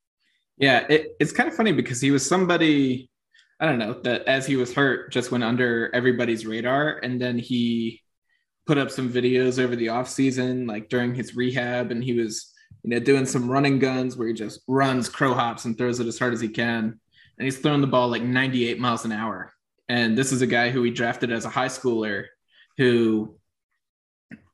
[0.57, 3.09] Yeah, it, it's kind of funny because he was somebody,
[3.59, 6.99] I don't know, that as he was hurt just went under everybody's radar.
[7.03, 8.00] And then he
[8.71, 12.53] put up some videos over the offseason, like during his rehab, and he was,
[12.83, 16.07] you know, doing some running guns where he just runs, crow hops, and throws it
[16.07, 16.97] as hard as he can.
[17.37, 19.51] And he's throwing the ball like 98 miles an hour.
[19.89, 22.27] And this is a guy who we drafted as a high schooler
[22.77, 23.35] who,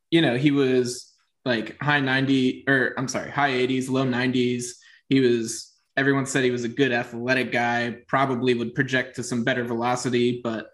[0.09, 1.13] you know, he was
[1.45, 4.69] like high 90 or I'm sorry, high 80s, low 90s.
[5.09, 9.43] He was everyone said he was a good athletic guy, probably would project to some
[9.43, 10.71] better velocity, but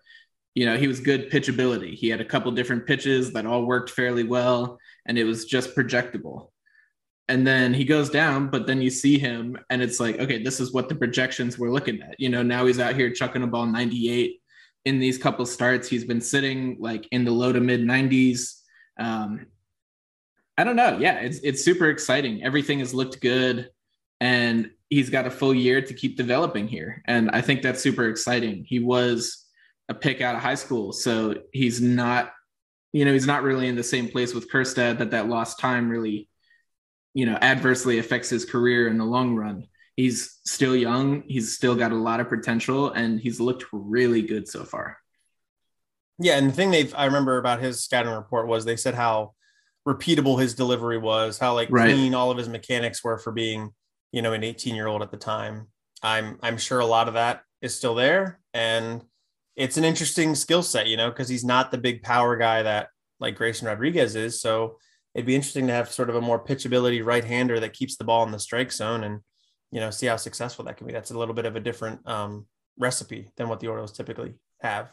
[0.55, 1.95] you know, he was good pitchability.
[1.95, 5.75] He had a couple different pitches that all worked fairly well, and it was just
[5.75, 6.49] projectable.
[7.27, 10.59] And then he goes down, but then you see him, and it's like, okay, this
[10.59, 12.19] is what the projections we're looking at.
[12.19, 14.41] You know, now he's out here chucking a ball 98
[14.85, 15.87] in these couple starts.
[15.87, 18.59] He's been sitting like in the low to mid 90s.
[18.99, 19.47] Um,
[20.57, 20.99] I don't know.
[20.99, 22.43] Yeah, it's it's super exciting.
[22.43, 23.69] Everything has looked good,
[24.19, 28.07] and he's got a full year to keep developing here, and I think that's super
[28.07, 28.63] exciting.
[28.67, 29.42] He was
[29.89, 32.31] a pick out of high school, so he's not,
[32.93, 35.89] you know, he's not really in the same place with Kjerstad that that lost time
[35.89, 36.29] really,
[37.13, 39.67] you know, adversely affects his career in the long run.
[39.95, 41.23] He's still young.
[41.27, 44.97] He's still got a lot of potential, and he's looked really good so far.
[46.19, 49.33] Yeah, and the thing they've, I remember about his scouting report was they said how
[49.87, 51.93] repeatable his delivery was, how like Right.
[51.93, 53.71] clean all of his mechanics were for being,
[54.11, 55.67] you know, an 18 year old at the time.
[56.01, 59.03] I'm I'm sure a lot of that is still there, and
[59.55, 62.87] it's an interesting skill set, you know, because he's not the big power guy that
[63.19, 64.41] like Grayson Rodriguez is.
[64.41, 64.77] So
[65.13, 68.03] it'd be interesting to have sort of a more pitchability right hander that keeps the
[68.03, 69.19] ball in the strike zone and
[69.71, 70.93] you know see how successful that can be.
[70.93, 72.45] That's a little bit of a different um,
[72.77, 74.91] recipe than what the Orioles typically have.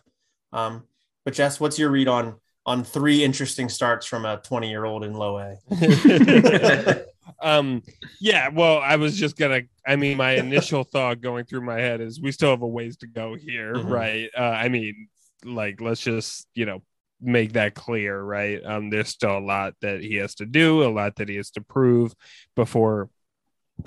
[0.53, 0.85] Um,
[1.25, 2.37] but Jess, what's your read on
[2.67, 5.57] on three interesting starts from a 20 year old in low A?
[7.43, 7.83] um
[8.21, 12.01] yeah well i was just gonna i mean my initial thought going through my head
[12.01, 13.91] is we still have a ways to go here Mhm.
[13.91, 15.09] right uh i mean
[15.45, 16.83] like let's just you know
[17.21, 20.91] make that clear right um there's still a lot that he has to do a
[20.91, 22.15] lot that he has to prove
[22.57, 23.11] before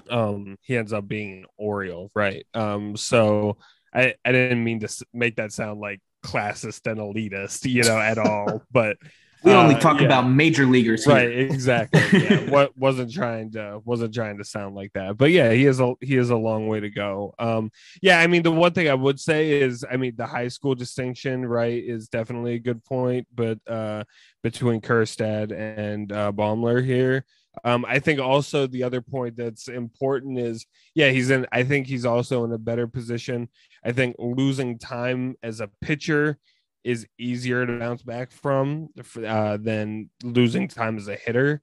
[0.09, 3.57] um he ends up being an oriole right um so
[3.95, 8.17] I, I didn't mean to make that sound like classist and elitist, you know, at
[8.17, 8.63] all.
[8.71, 8.97] But
[9.43, 10.05] We only uh, talk yeah.
[10.05, 11.13] about major leaguers here.
[11.13, 12.01] right, exactly.
[12.13, 15.17] Yeah, what wasn't trying to wasn't trying to sound like that.
[15.17, 17.33] But yeah, he is a he is a long way to go.
[17.39, 17.71] Um,
[18.01, 20.75] yeah, I mean, the one thing I would say is, I mean, the high school
[20.75, 23.27] distinction, right, is definitely a good point.
[23.33, 24.03] But uh,
[24.43, 27.25] between Kjerstad and uh, Baumler here.
[27.63, 30.65] Um, I think also the other point that's important is,
[30.95, 31.45] yeah, he's in.
[31.51, 33.47] I think he's also in a better position.
[33.85, 36.39] I think losing time as a pitcher
[36.83, 38.89] is easier to bounce back from
[39.25, 41.61] uh, than losing time as a hitter,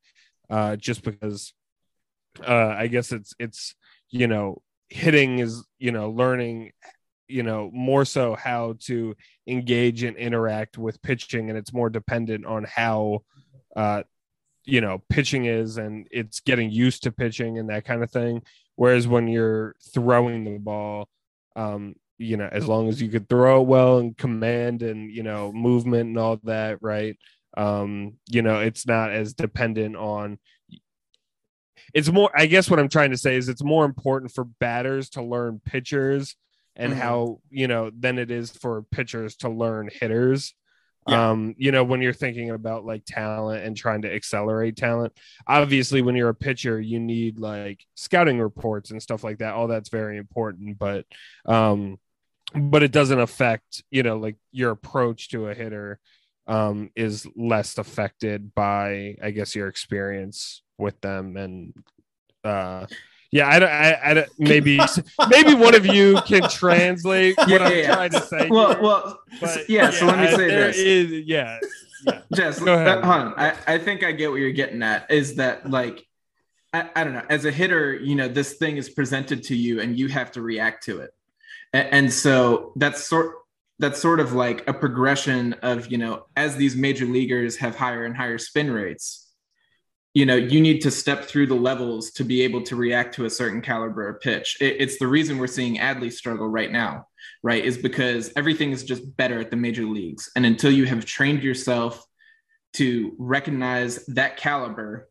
[0.49, 1.53] uh, just because
[2.47, 3.75] uh, I guess it's it's
[4.11, 6.73] you know hitting is you know learning
[7.29, 9.15] you know more so how to
[9.47, 13.23] engage and interact with pitching and it's more dependent on how
[13.77, 14.03] uh
[14.65, 18.43] you know pitching is and it's getting used to pitching and that kind of thing.
[18.77, 21.09] Whereas when you're throwing the ball
[21.57, 25.23] um you know as long as you could throw it well and command and you
[25.23, 27.17] know movement and all that right
[27.57, 30.39] um you know it's not as dependent on
[31.95, 35.09] it's more i guess what i'm trying to say is it's more important for batters
[35.11, 36.37] to learn pitchers
[36.77, 36.97] and Mhm.
[36.97, 40.55] how you know than it is for pitchers to learn hitters
[41.09, 41.31] Yeah.
[41.31, 45.15] um you know when you're thinking about like talent and trying to accelerate talent
[45.47, 49.69] obviously when you're a pitcher you need like scouting reports and stuff like that all
[49.69, 51.07] that's very important but
[51.47, 51.99] um
[52.55, 55.99] but it doesn't affect you know like your approach to a hitter
[56.47, 61.73] um is less affected by i guess your experience with them and
[62.45, 62.87] uh
[63.31, 64.81] yeah i don't i, I don't, maybe
[65.31, 67.95] maybe one of you can translate what Yeah, i'm yeah, yeah.
[67.95, 69.91] trying to say Well, here, well, but yeah.
[69.91, 70.77] So let me I- say this.
[70.79, 71.59] is- yeah
[72.07, 73.05] yeah Jess, Go ahead.
[73.05, 76.07] hon, I, I think I get what you're getting at is that like
[76.73, 79.81] I, I don't know, as a hitter, you know, this thing is presented to you
[79.81, 81.11] and you have to react to it.
[81.73, 83.37] And, so that's sort
[83.79, 88.05] that's sort of like a progression of, you know, as these major leaguers have higher
[88.05, 89.29] and higher spin rates,
[90.13, 93.25] you know, you need to step through the levels to be able to react to
[93.25, 94.59] a certain caliber of pitch.
[94.61, 97.07] It, it's the reason we're seeing Adley struggle right now
[97.43, 97.65] right?
[97.65, 100.31] Is because everything is just better at the major leagues.
[100.37, 102.05] And until you have trained yourself
[102.75, 105.09] to recognize that caliber,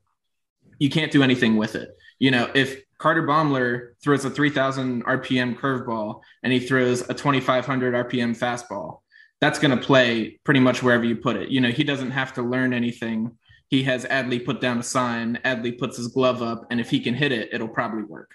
[0.77, 1.89] you can't do anything with it.
[2.19, 8.09] You know, if Carter Baumler throws a 3000 RPM curveball and he throws a 2500
[8.09, 8.99] RPM fastball,
[9.41, 11.49] that's going to play pretty much wherever you put it.
[11.49, 13.37] You know, he doesn't have to learn anything.
[13.69, 16.99] He has Adley put down a sign, Adley puts his glove up, and if he
[16.99, 18.31] can hit it, it'll probably work.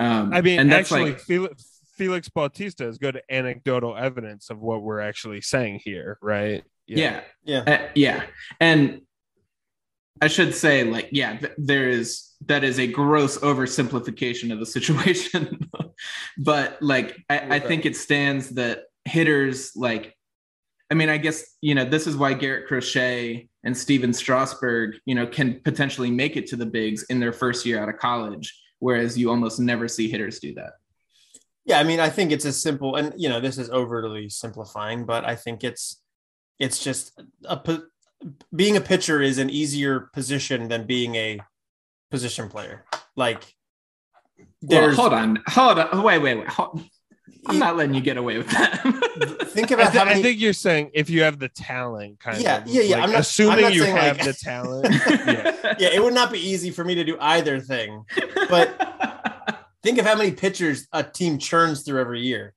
[0.00, 4.60] Um, i mean and that's actually like, felix, felix bautista is good anecdotal evidence of
[4.60, 7.58] what we're actually saying here right yeah, Yeah.
[7.66, 8.24] Uh, yeah.
[8.60, 9.02] And
[10.20, 14.66] I should say, like, yeah, th- there is that is a gross oversimplification of the
[14.76, 15.70] situation.
[16.38, 20.14] but like, I, I think it stands that hitters, like,
[20.90, 25.14] I mean, I guess, you know, this is why Garrett Crochet and Stephen Strasburg, you
[25.14, 28.58] know, can potentially make it to the bigs in their first year out of college,
[28.78, 30.72] whereas you almost never see hitters do that.
[31.66, 35.04] Yeah, I mean, I think it's as simple, and you know, this is overly simplifying,
[35.04, 36.00] but I think it's
[36.58, 37.56] it's just a
[38.54, 41.40] being a pitcher is an easier position than being a
[42.10, 42.84] position player.
[43.16, 43.54] Like,
[44.62, 46.48] Well, hold on, hold on, wait, wait, wait.
[46.48, 46.82] Hold,
[47.46, 48.82] I'm not letting you get away with that.
[49.48, 50.20] think I, about thi- how many.
[50.20, 52.66] I think you're saying if you have the talent, kind Yeah, of.
[52.66, 54.88] yeah, yeah, like, I'm not- I'm assuming not you have like- the talent.
[55.10, 55.74] yeah.
[55.78, 58.04] yeah, it would not be easy for me to do either thing.
[58.48, 58.84] But-
[59.84, 62.52] Think of how many pitchers a team churns through every year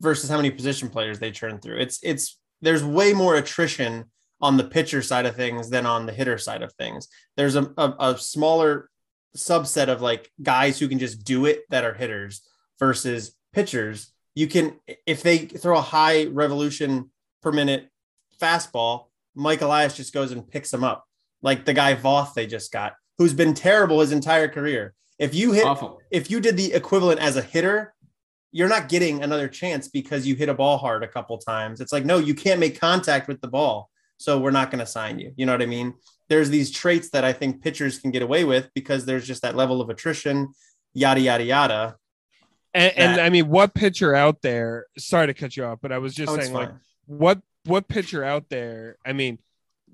[0.00, 1.76] versus how many position players they churn through.
[1.76, 4.06] It's it's there's way more attrition
[4.42, 7.08] on the pitcher side of things than on the hitter side of things.
[7.36, 8.90] There's a, a, a smaller
[9.36, 12.42] subset of like guys who can just do it that are hitters
[12.78, 14.12] versus pitchers.
[14.34, 17.88] You can if they throw a high revolution per minute
[18.40, 21.06] fastball, Mike Elias just goes and picks them up.
[21.40, 24.94] Like the guy Voth they just got, who's been terrible his entire career.
[25.18, 26.00] If you hit Awful.
[26.10, 27.94] if you did the equivalent as a hitter,
[28.50, 31.80] you're not getting another chance because you hit a ball hard a couple times.
[31.80, 33.88] It's like, no, you can't make contact with the ball.
[34.22, 35.32] So we're not going to sign you.
[35.36, 35.94] You know what I mean?
[36.28, 39.56] There's these traits that I think pitchers can get away with because there's just that
[39.56, 40.48] level of attrition,
[40.94, 41.96] yada, yada, yada.
[42.74, 44.86] And, and I mean, what pitcher out there?
[44.96, 46.70] Sorry to cut you off, but I was just Oh, saying, like,
[47.06, 48.96] what what pitcher out there?
[49.04, 49.38] I mean,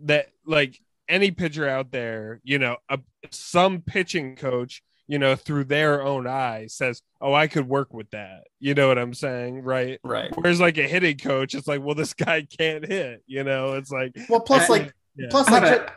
[0.05, 3.01] that like any pitcher out there, you know, a,
[3.31, 8.11] some pitching coach, you know, through their own eyes says, "Oh, I could work with
[8.11, 9.99] that." You know what I'm saying, right?
[10.05, 10.31] Right.
[10.37, 13.23] Whereas like a hitting coach, it's like, well, this guy can't hit.
[13.27, 15.29] You know, it's like Well, plus, I- like, yeah.
[15.31, 15.89] plus, like, on.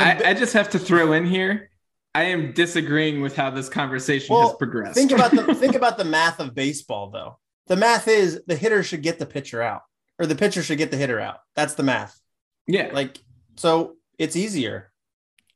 [0.00, 1.70] I, I just have to throw in here.
[2.14, 4.94] I am disagreeing with how this conversation Well, has progressed.
[4.94, 7.38] think about the think about the math of baseball, though.
[7.68, 9.80] the math is the hitter should get the pitcher out,
[10.18, 11.38] or the pitcher should get the hitter out.
[11.56, 12.20] That's the math.
[12.66, 12.90] Yeah.
[12.92, 13.18] Like
[13.56, 14.91] so, it's easier.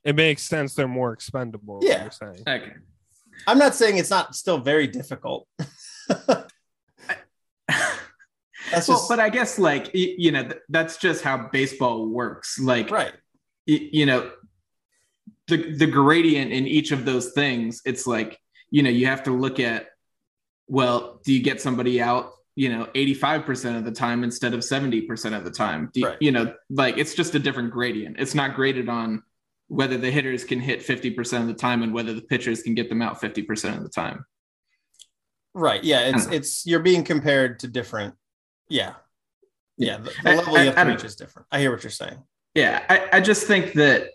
[0.07, 0.75] It makes sense.
[0.75, 1.81] They're more expendable.
[1.83, 2.03] Yeah.
[2.03, 2.43] You're saying.
[2.47, 2.73] Okay.
[3.47, 5.47] I'm not saying it's not still very difficult.
[8.71, 12.59] That's well, but I guess like you know that's just how baseball works.
[12.59, 13.13] Like right.
[13.67, 14.31] you know
[15.47, 17.81] the the gradient in each of those things.
[17.85, 18.39] It's like
[18.71, 19.89] you know you have to look at
[20.67, 25.37] well, do you get somebody out you know 85% of the time instead of 70%
[25.37, 25.91] of the time?
[25.93, 26.19] Do you, Right.
[26.21, 28.17] you know like it's just a different gradient.
[28.19, 29.23] It's not graded on
[29.69, 32.89] whether the hitters can hit 50% of the time and whether the pitchers can get
[32.89, 34.25] them out 50% of the time.
[35.55, 35.83] Right.
[35.83, 36.11] Yeah.
[36.15, 38.15] It's it's you're being compared to different.
[38.69, 38.95] Yeah.
[39.79, 39.99] Yeah.
[39.99, 41.49] The, the level I- you have to reach is different.
[41.51, 42.19] I hear what you're saying.
[42.55, 44.09] Yeah, I, I just think that,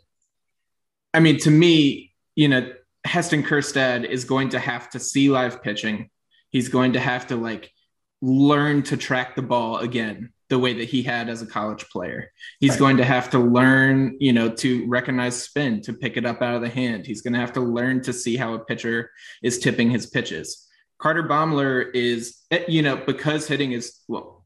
[1.13, 2.73] I mean, to me, you know,
[3.05, 6.09] Heston Kjerstad is going to have to see live pitching.
[6.49, 7.71] He's going to have to like
[8.19, 12.29] learn to track the ball again the way that he had as a college player.
[12.59, 12.79] He's Right.
[12.79, 16.55] going to have to learn, you know, to recognize spin, to pick it up out
[16.55, 17.07] of the hand.
[17.07, 20.67] He's going to have to learn to see how a pitcher is tipping his pitches.
[20.99, 24.45] Carter Baumler is, eh, you know, because hitting is, well,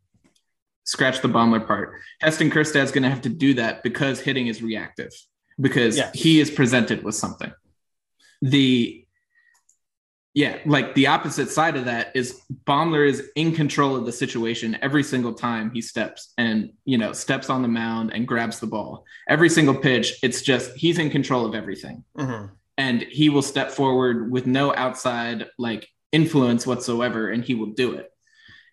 [0.84, 2.00] scratch the Baumler part.
[2.22, 5.12] Heston Kjerstad's going to have to do that because hitting is reactive,
[5.60, 6.14] because Yes.
[6.14, 7.52] he is presented with something.
[8.44, 9.05] The
[10.36, 14.78] yeah, like the opposite side of that is Baumler is in control of the situation
[14.82, 18.68] every single time he steps and you know steps on the mound and grabs the
[18.68, 19.06] ball.
[19.30, 22.52] Every single pitch, it's just he's in control of everything Mhm.
[22.78, 27.94] and he will step forward with no outside like influence whatsoever and he will do
[27.94, 28.10] it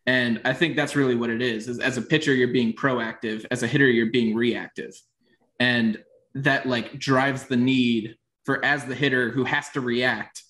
[0.07, 3.45] and i think that's really what it is, is as a pitcher you're being proactive
[3.51, 4.93] as a hitter you're being reactive
[5.59, 5.99] and
[6.35, 10.43] that like drives the need for as the hitter who has to react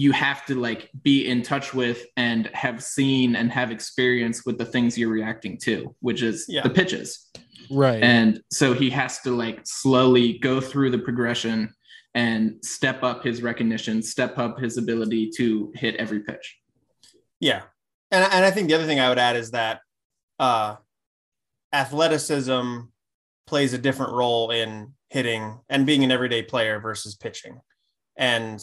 [0.00, 4.56] you have to like be in touch with and have seen and have experience with
[4.56, 6.62] the things you're reacting to which is Yeah.
[6.62, 7.08] the pitches
[7.70, 8.00] Right.
[8.02, 11.74] and so he has to like slowly go through the progression
[12.14, 16.46] and step up his recognition step up his ability to hit every pitch
[17.40, 17.62] Yeah.
[18.10, 19.80] And, and I think the other thing I would add is that
[20.38, 20.76] uh,
[21.72, 22.80] athleticism
[23.46, 27.60] plays a different role in hitting and being an everyday player versus pitching.
[28.16, 28.60] And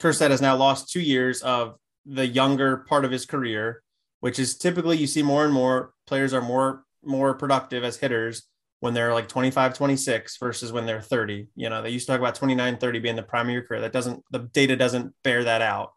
[0.00, 1.76] Kjerstad has now lost two years of
[2.06, 3.82] the younger part of his career,
[4.20, 8.42] which is typically you see more and more players are more more productive as hitters
[8.80, 12.20] when they're like 25 26 versus when they're 30 you know they used to talk
[12.20, 13.80] about 29 30 being the prime of your career.
[13.80, 15.92] That doesn't the data doesn't bear that out.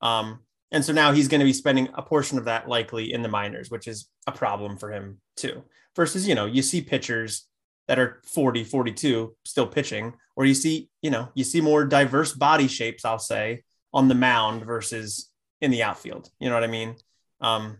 [0.00, 0.40] Um,
[0.70, 3.28] and so now he's going to be spending a portion of that likely in the
[3.28, 5.62] minors which is a problem for him too.
[5.94, 7.46] Versus you know you see pitchers
[7.88, 12.32] that are 40 42 still pitching or you see you know you see more diverse
[12.32, 13.62] body shapes i'll say
[13.92, 15.30] on the mound versus
[15.60, 16.96] in the outfield you know what i mean
[17.40, 17.78] um,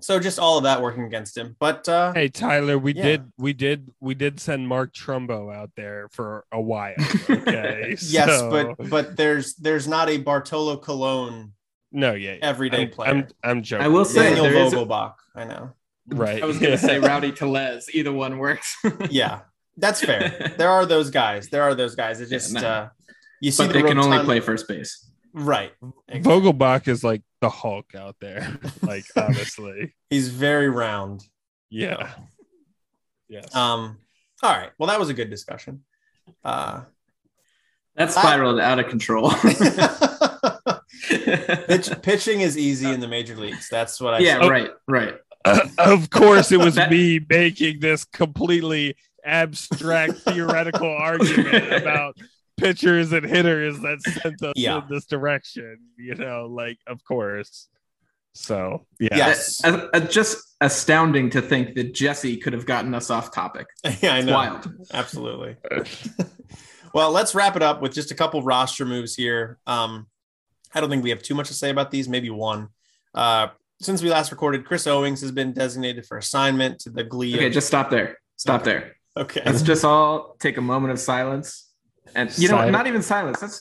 [0.00, 3.02] so just all of that working against him but uh, Hey Tyler, we Yeah.
[3.02, 6.92] did we did we did send Mark Trumbo out there for a while.
[7.30, 7.96] Okay.
[8.02, 11.52] yes So- but but there's there's not a bartolo colon
[11.92, 12.38] no, yeah, yeah.
[12.42, 13.10] everyday I'm, player.
[13.10, 13.86] I'm I'm joking.
[13.86, 15.72] I will say daniel there is a- vogelbach i know
[16.08, 16.42] right.
[16.42, 17.88] i was going to say rowdy Tellez.
[17.92, 18.76] either one works
[19.10, 19.40] yeah
[19.76, 22.68] that's fair there are those guys there are those guys it just Yeah, no.
[22.68, 22.88] uh
[23.40, 25.72] you see but the they can only play first base right
[26.10, 28.58] Vogelbach is like the Hulk out there.
[28.82, 31.22] Like honestly, he's very round
[31.68, 32.12] yeah.
[33.28, 33.54] Yes.
[33.54, 33.98] um
[34.42, 35.84] all right well that was a good discussion
[36.44, 36.82] uh
[37.96, 39.30] that spiraled out of control
[41.08, 44.48] pitch, pitching is easy in the major leagues that's what i yeah say.
[44.48, 45.14] right right
[45.78, 52.16] of course, it was That- me making this completely abstract theoretical argument about
[52.56, 54.78] pitchers and hitters that sent us Yeah.
[54.78, 55.78] in this direction.
[55.98, 57.68] You know, like of course.
[58.34, 59.64] So yeah, Yes.
[59.64, 63.66] Uh, uh, just astounding to think that jesse could have gotten us off topic
[64.00, 65.54] yeah i know wild absolutely
[66.94, 70.06] well let's wrap it up with just a couple roster moves here um
[70.74, 72.68] i don't think we have too much to say about these maybe one
[73.14, 73.48] uh
[73.80, 77.46] since we last recorded chris owings has been designated for assignment to the glee okay
[77.46, 81.72] of- just stop there stop there okay let's just all take a moment of silence
[82.14, 82.70] and you know what?
[82.70, 83.60] Not even silence let's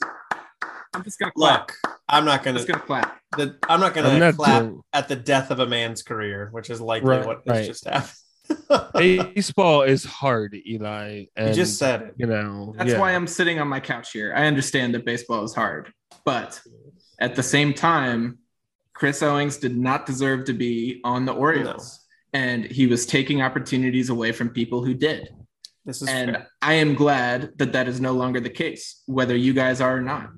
[0.93, 4.09] i'm just gonna clap look i'm not gonna, just gonna clap the, i'm not gonna
[4.09, 7.26] I'm not clap doing- at the death of a man's career which is likely Right,
[7.26, 7.66] what has right.
[7.68, 8.13] just happened
[8.93, 11.26] baseball is hard, Eli.
[11.36, 12.99] you just said it you know That's yeah.
[12.99, 14.34] why I'm sitting on my couch here.
[14.36, 15.91] I understand that baseball is hard,
[16.26, 16.61] but
[17.20, 18.38] at the same time,
[18.96, 22.00] Chris Owings did not deserve to be on the Orioles.
[22.34, 25.30] And he was taking opportunities away from people who did.
[25.86, 26.48] this is And fair.
[26.62, 30.02] I am glad that that is no longer the case, whether you guys are or
[30.02, 30.32] not.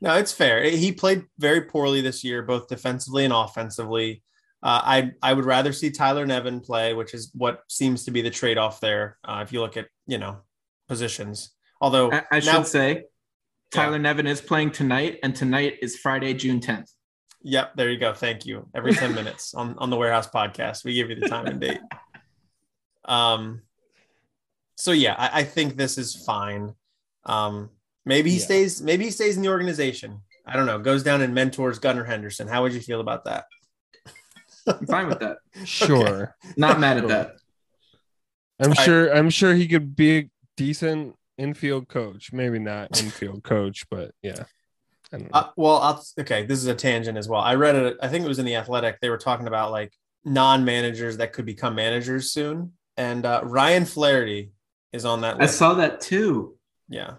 [0.00, 0.62] No, it's fair.
[0.64, 4.22] He played very poorly this year, both defensively and offensively.
[4.62, 8.22] Uh, I I would rather see Tyler Nevin play, which is what seems to be
[8.22, 9.18] the trade off there.
[9.24, 10.38] Uh, if you look at you know
[10.88, 13.04] positions, although I, I should say
[13.70, 14.02] Tyler yeah.
[14.02, 16.90] Nevin is playing tonight, and tonight is Friday, June 10th.
[17.42, 18.12] Yep, there you go.
[18.12, 18.68] Thank you.
[18.74, 21.80] Every 10 minutes on, on the warehouse podcast, we give you the time and date.
[23.06, 23.62] Um
[24.76, 26.74] so yeah, I, I think this is fine.
[27.24, 27.70] Um
[28.04, 28.44] maybe he yeah.
[28.44, 30.20] stays, maybe he stays in the organization.
[30.46, 32.48] I don't know, goes down and mentors Gunnar Henderson.
[32.48, 33.44] How would you feel about that?
[34.66, 35.38] I'm fine with that.
[35.64, 36.36] Sure.
[36.44, 36.54] Okay.
[36.56, 37.36] Not mad at that.
[38.60, 42.32] I'm sure I'm sure he could be a decent infield coach.
[42.32, 44.44] Maybe not infield coach, but yeah.
[45.12, 47.40] Uh, well, I'll, okay, this is a tangent as well.
[47.40, 47.96] I read it.
[48.00, 48.98] I think it was in the Athletic.
[49.00, 49.92] They were talking about like
[50.24, 54.52] non-managers that could become managers soon, and uh, Ryan Flaherty
[54.92, 55.38] is on that.
[55.38, 55.54] List.
[55.54, 56.56] I saw that too.
[56.88, 57.14] Yeah,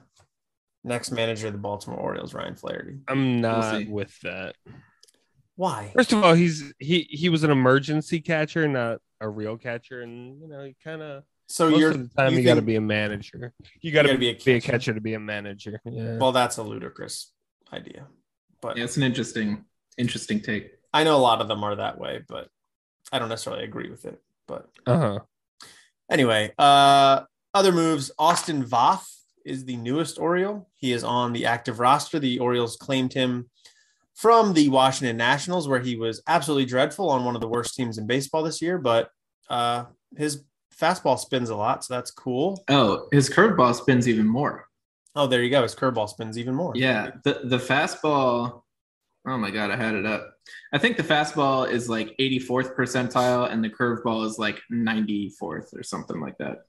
[0.83, 2.99] next manager of the Baltimore Orioles, Ryan Flaherty.
[3.07, 4.55] I'm not we'll with that.
[5.55, 5.91] Why?
[5.93, 10.41] First of all, he's he he was an emergency catcher, not a real catcher, and
[10.41, 12.61] you know he kind of so Most you're of the time you, you got to
[12.61, 13.53] be a manager.
[13.81, 15.81] You got to be, a, be a catcher to be a manager.
[15.83, 16.17] Yeah.
[16.17, 17.31] Well, that's a ludicrous
[17.73, 18.07] idea,
[18.61, 19.65] but yeah, it's an interesting,
[19.97, 20.71] interesting take.
[20.93, 22.49] I know a lot of them are that way, but
[23.11, 24.21] I don't necessarily agree with it.
[24.47, 25.19] But uh huh.
[26.09, 27.21] Anyway, uh,
[27.53, 28.11] other moves.
[28.19, 29.07] Austin Voth
[29.45, 30.69] is the newest Oriole.
[30.75, 32.19] He is on the active roster.
[32.19, 33.49] The Orioles claimed him
[34.13, 37.97] from the Washington Nationals, where he was absolutely dreadful on one of the worst teams
[37.97, 38.77] in baseball this year.
[38.77, 39.09] But
[39.49, 39.85] uh,
[40.17, 40.43] his
[40.77, 42.63] fastball spins a lot, so that's cool.
[42.67, 44.67] Oh, his curveball spins even more.
[45.15, 45.63] Oh, there you go.
[45.63, 46.73] His curveball spins even more.
[46.75, 48.63] Yeah, the the fastball.
[49.27, 50.33] Oh my god, I had it up.
[50.73, 55.83] I think the fastball is like 84th percentile, and the curveball is like 94th or
[55.83, 56.59] something like that.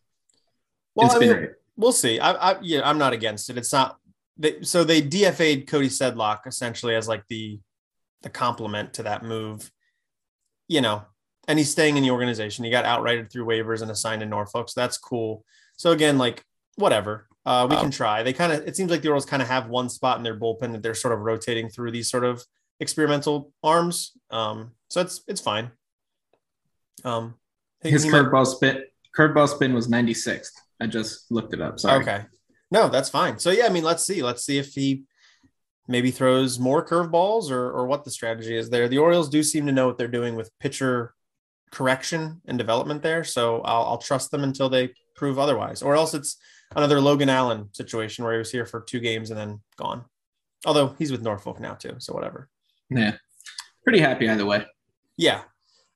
[0.94, 2.18] Well, I mean, we'll see.
[2.18, 3.56] I, I yeah, I'm not against it.
[3.56, 3.96] It's not.
[4.36, 7.60] They, so they DFA'd Cody Sedlock essentially as like the
[8.22, 9.70] the complement to that move.
[10.68, 11.04] You know,
[11.48, 12.64] and he's staying in the organization.
[12.64, 15.44] He got outrighted through waivers and assigned to Norfolk, so that's cool.
[15.76, 16.44] So again, like
[16.76, 18.22] whatever, uh, we can try.
[18.22, 20.38] They kind of it seems like the Orioles kind of have one spot in their
[20.38, 22.44] bullpen that they're sort of rotating through these sort of
[22.80, 24.12] experimental arms.
[24.30, 25.70] Um, so it's it's fine.
[27.04, 27.34] Um,
[27.82, 28.46] his curveball might...
[28.46, 28.82] spin
[29.16, 30.50] curveball spin was 96th.
[30.80, 31.80] I just looked it up.
[31.80, 32.00] Sorry.
[32.00, 32.24] Okay.
[32.70, 33.38] No, that's fine.
[33.38, 34.22] So yeah, I mean, let's see.
[34.22, 35.04] Let's see if he
[35.88, 38.88] maybe throws more curveballs or or what the strategy is there.
[38.88, 41.14] The Orioles do seem to know what they're doing with pitcher
[41.72, 43.24] correction and development there.
[43.24, 46.36] So I'll, I'll trust them until they prove otherwise, or else it's
[46.76, 50.04] another Logan Allen situation where he was here for two games and then gone.
[50.64, 52.48] Although he's with Norfolk now too, so whatever.
[52.90, 53.16] Yeah,
[53.84, 54.64] pretty happy either way.
[55.16, 55.42] Yeah,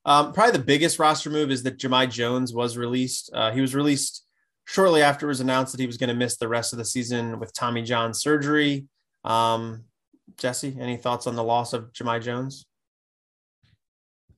[0.07, 3.29] um, probably the biggest roster move is that Jahmai Jones was released.
[3.33, 4.25] Uh, he was released
[4.63, 6.85] shortly after it was announced that he was going to miss the rest of the
[6.85, 8.87] season with Tommy John surgery.
[9.25, 9.83] Um,
[10.37, 12.65] Jesse, any thoughts on the loss of Jahmai Jones?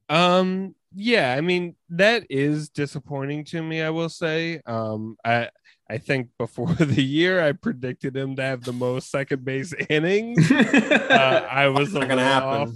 [0.09, 3.83] Um, yeah, I mean that is disappointing to me.
[3.83, 4.61] I will say.
[4.65, 5.49] Um, I
[5.89, 10.51] I think before the year I predicted him to have the most second base innings.
[10.51, 12.69] uh, I was a little off.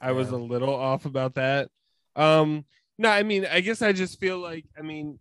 [0.00, 0.12] I yeah.
[0.12, 1.68] was a little off about that.
[2.16, 2.64] Um,
[2.98, 5.18] no, I mean I guess I just feel like I mean,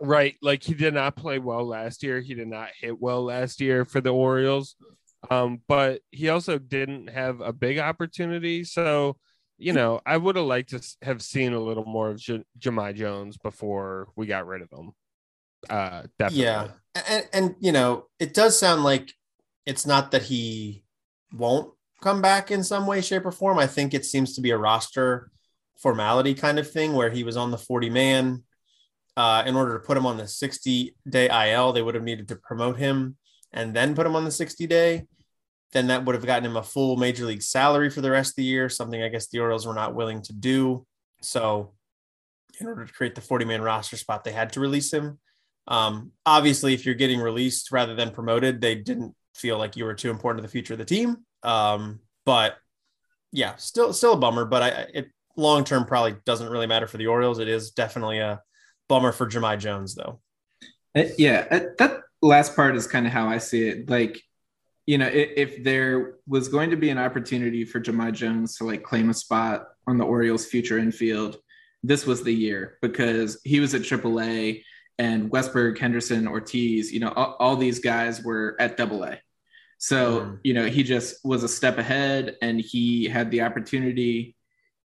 [0.00, 0.36] right?
[0.42, 2.20] Like he did not play well last year.
[2.20, 4.76] He did not hit well last year for the Orioles.
[5.30, 8.64] Um, but he also didn't have a big opportunity.
[8.64, 9.16] So
[9.56, 12.94] you know, I would have liked to have seen a little more of J- Jahmai
[12.94, 14.92] Jones before we got rid of him.
[15.68, 16.44] Uh, definitely.
[16.44, 16.68] Yeah,
[17.08, 19.12] and and you know, it does sound like
[19.66, 20.84] it's not that he
[21.32, 23.58] won't come back in some way, shape, or form.
[23.58, 25.30] I think it seems to be a roster
[25.78, 28.42] formality kind of thing where he was on the 40 man.
[29.16, 32.26] Uh, in order to put him on the 60 day IL, they would have needed
[32.28, 33.16] to promote him
[33.52, 35.06] and then put him on the 60 day
[35.74, 38.36] then that would have gotten him a full major league salary for the rest of
[38.36, 40.86] the year, something I guess the Orioles were not willing to do.
[41.20, 41.74] So,
[42.60, 45.18] in order to create the 40 man roster spot, they had to release him.
[45.66, 49.94] Um, obviously, if you're getting released rather than promoted, they didn't feel like you were
[49.94, 51.18] too important to the future of the team.
[51.42, 52.56] Um, but
[53.32, 54.44] yeah, still still a bummer.
[54.44, 57.38] But I it long term probably doesn't really matter for the Orioles.
[57.38, 58.40] It is definitely a
[58.88, 60.20] bummer for Jahmai Jones, though.
[60.96, 63.88] Uh, yeah, uh, that last part is kind of how I see it.
[63.88, 64.22] Like
[64.86, 68.64] you know, if, if, there was going to be an opportunity for Jahmai Jones to
[68.64, 71.38] like claim a spot on the Orioles' future infield,
[71.82, 74.62] this was the year because he was at AAA
[74.98, 79.20] and Westburg, Henderson, Ortiz, you know, all, all these guys were at double A.
[79.78, 80.38] So, mm.
[80.42, 84.36] you know, he just was a step ahead and he had the opportunity.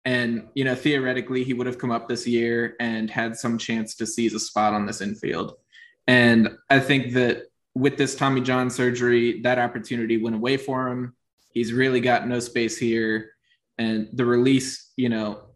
[0.05, 3.95] And, you know, theoretically, he would have come up this year and had some chance
[3.95, 5.55] to seize a spot on this infield.
[6.07, 7.43] And I think that
[7.75, 11.15] with this Tommy John surgery, that opportunity went away for him.
[11.51, 13.31] He's really got no space here.
[13.77, 15.48] And the release, you know,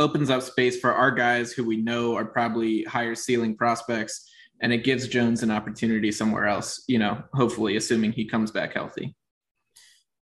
[0.00, 4.28] opens up space for our guys who we know are probably higher ceiling prospects,
[4.60, 6.82] and it gives Jones an opportunity somewhere else.
[6.88, 9.14] You know, hopefully, assuming he comes back healthy.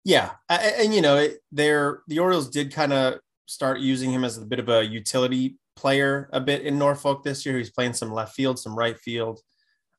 [0.06, 4.46] Yeah, and, you know, they're the Orioles did kind of start using him as a
[4.46, 7.58] bit of a utility player a bit in Norfolk this year.
[7.58, 9.42] He's playing some left field, some right field.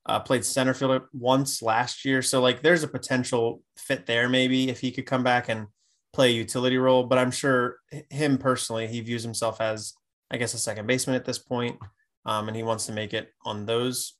[0.05, 4.69] Uh, played center field once last year, so like there's a potential fit there maybe
[4.69, 5.67] if he could come back and
[6.13, 7.03] play a utility role.
[7.03, 7.77] But I'm sure
[8.09, 9.93] him personally, he views himself as
[10.29, 11.77] I guess a second baseman at this point,
[12.25, 14.13] um, and he wants to make it on those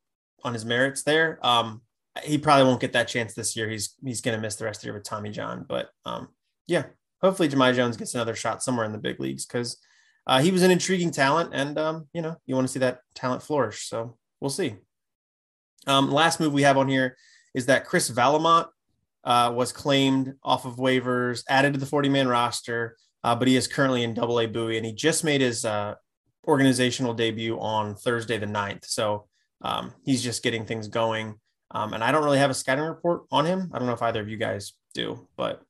[0.43, 1.39] on his merits there.
[1.45, 1.81] Um,
[2.23, 3.69] he probably won't get that chance this year.
[3.69, 6.29] He's he's going to miss the rest of the year with Tommy John, but um,
[6.67, 6.85] yeah,
[7.21, 9.77] hopefully Jahmai Jones gets another shot somewhere in the big leagues because
[10.25, 12.99] uh, he was an intriguing talent, and um, you know you want to see that
[13.13, 13.87] talent flourish.
[13.87, 14.75] So we'll see.
[15.85, 17.15] Um, last move we have on here
[17.53, 18.67] is that Chris Vallimont
[19.23, 23.55] uh, was claimed off of waivers, added to the 40 man roster, uh, but he
[23.55, 25.95] is currently in double A Bowie and he just made his uh,
[26.47, 28.85] organizational debut on Thursday, the 9th.
[28.85, 29.27] So
[29.61, 31.35] um, he's just getting things going.
[31.71, 33.69] Um, and I don't really have a scouting report on him.
[33.73, 35.61] I don't know if either of you guys do, but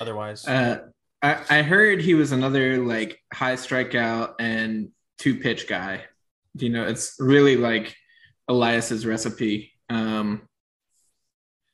[0.00, 0.46] otherwise.
[0.46, 0.88] Uh,
[1.22, 6.02] I, I heard he was another like high strikeout and two pitch guy.
[6.54, 7.96] You know, it's really like
[8.48, 9.72] Elias's recipe.
[9.90, 10.47] Um,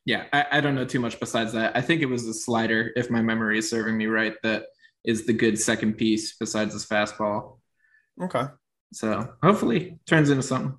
[0.05, 1.77] yeah, I, I don't know too much besides that.
[1.77, 4.65] I think it was the slider, if my memory is serving me right, that
[5.05, 7.59] is the good second piece besides his fastball.
[8.21, 8.45] Okay.
[8.93, 10.79] So hopefully turns into something.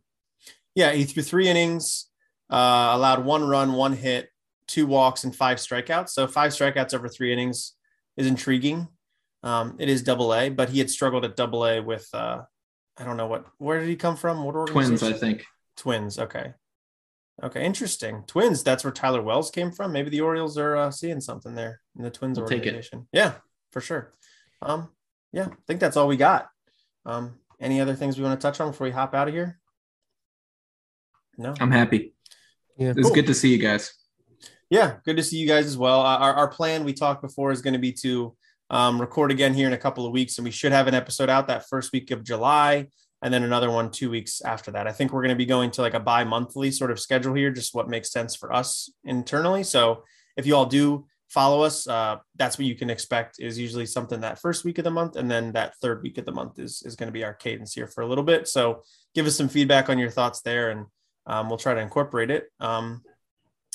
[0.74, 2.08] Yeah, he threw three innings,
[2.50, 4.30] uh, allowed one run, one hit,
[4.68, 6.10] two walks, and five strikeouts.
[6.10, 7.74] So five strikeouts over three innings
[8.18, 8.88] is intriguing.
[9.44, 12.42] Um, it is double A, but he had struggled at double A with uh,
[12.98, 14.44] I don't know what where did he come from?
[14.44, 14.98] What organization?
[14.98, 15.46] Twins, I think.
[15.78, 16.20] Twins.
[16.20, 16.54] Okay.
[17.44, 18.24] Okay, interesting.
[18.28, 18.64] Twins.
[18.64, 19.92] That's where Tyler Wells came from.
[19.92, 23.08] Maybe the Orioles are uh, seeing something there in the Twins we'll organization.
[23.12, 23.34] Yeah,
[23.72, 24.14] for sure.
[24.62, 24.90] Um,
[25.34, 26.48] yeah, I think that's all we got.
[27.06, 29.60] Um, any other things we want to touch on before we hop out of here?
[31.38, 32.14] No, I'm happy.
[32.78, 33.16] Yeah, it's cool.
[33.16, 33.94] good to see you guys.
[34.70, 36.02] Yeah, good to see you guys as well.
[36.02, 38.36] Our, our plan we talked before is going to be to
[38.70, 41.30] um, record again here in a couple of weeks, and we should have an episode
[41.30, 42.88] out that first week of July
[43.26, 44.86] and then another one two weeks after that.
[44.86, 47.34] I think we're going to be going to like a bi monthly sort of schedule
[47.34, 49.64] here, just what makes sense for us internally.
[49.64, 50.04] So
[50.38, 54.22] if you all do follow us, uh, that's what you can expect is usually something
[54.22, 55.16] that first week of the month.
[55.16, 57.74] And then that third week of the month is, is going to be our cadence
[57.74, 58.48] here for a little bit.
[58.48, 58.84] So
[59.16, 60.86] give us some feedback on your thoughts there and
[61.26, 62.44] um, we'll try to incorporate it.
[62.60, 63.02] Um,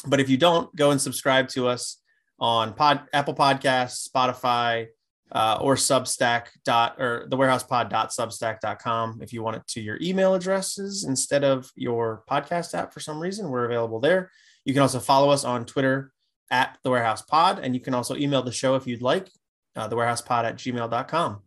[0.06, 2.00] but if you don't, go and subscribe to us
[2.38, 4.86] on pod, Apple Podcasts, Spotify,
[5.32, 11.04] uh, or substack dot or the substack.com if you want it to your email addresses
[11.04, 13.48] instead of your podcast app for some reason.
[13.48, 14.30] We're available there.
[14.64, 16.12] You can also follow us on twitter
[16.50, 19.30] at the warehouse pod and you can also email the show if you'd like
[19.76, 21.42] uh, the warehouse pod at gmail.com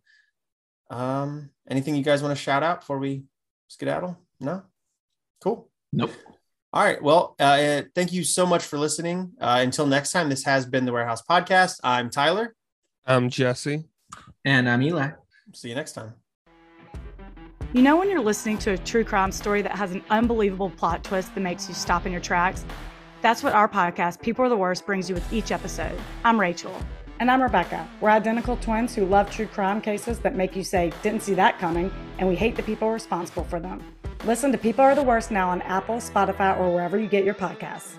[0.90, 3.24] um anything you guys want to shout out before we
[3.68, 4.18] skedaddle?
[4.40, 4.62] No?
[5.42, 5.68] Cool.
[5.92, 6.10] Nope.
[6.72, 7.02] All right.
[7.02, 9.32] Well uh, thank you so much for listening.
[9.40, 11.80] Uh, until next time this has been the warehouse podcast.
[11.84, 12.54] I'm tyler
[13.06, 13.84] I'm Jesse.
[14.44, 15.10] And I'm Eli.
[15.52, 16.14] See you next time.
[17.72, 21.04] You know, when you're listening to a true crime story that has an unbelievable plot
[21.04, 22.64] twist that makes you stop in your tracks?
[23.20, 25.98] That's what our podcast, People Are the Worst, brings you with each episode.
[26.24, 26.74] I'm Rachel.
[27.20, 27.88] And I'm Rebecca.
[28.00, 31.58] We're identical twins who love true crime cases that make you say, didn't see that
[31.58, 33.82] coming, and we hate the people responsible for them.
[34.24, 37.34] Listen to People Are the Worst now on Apple, Spotify, or wherever you get your
[37.34, 37.96] podcasts.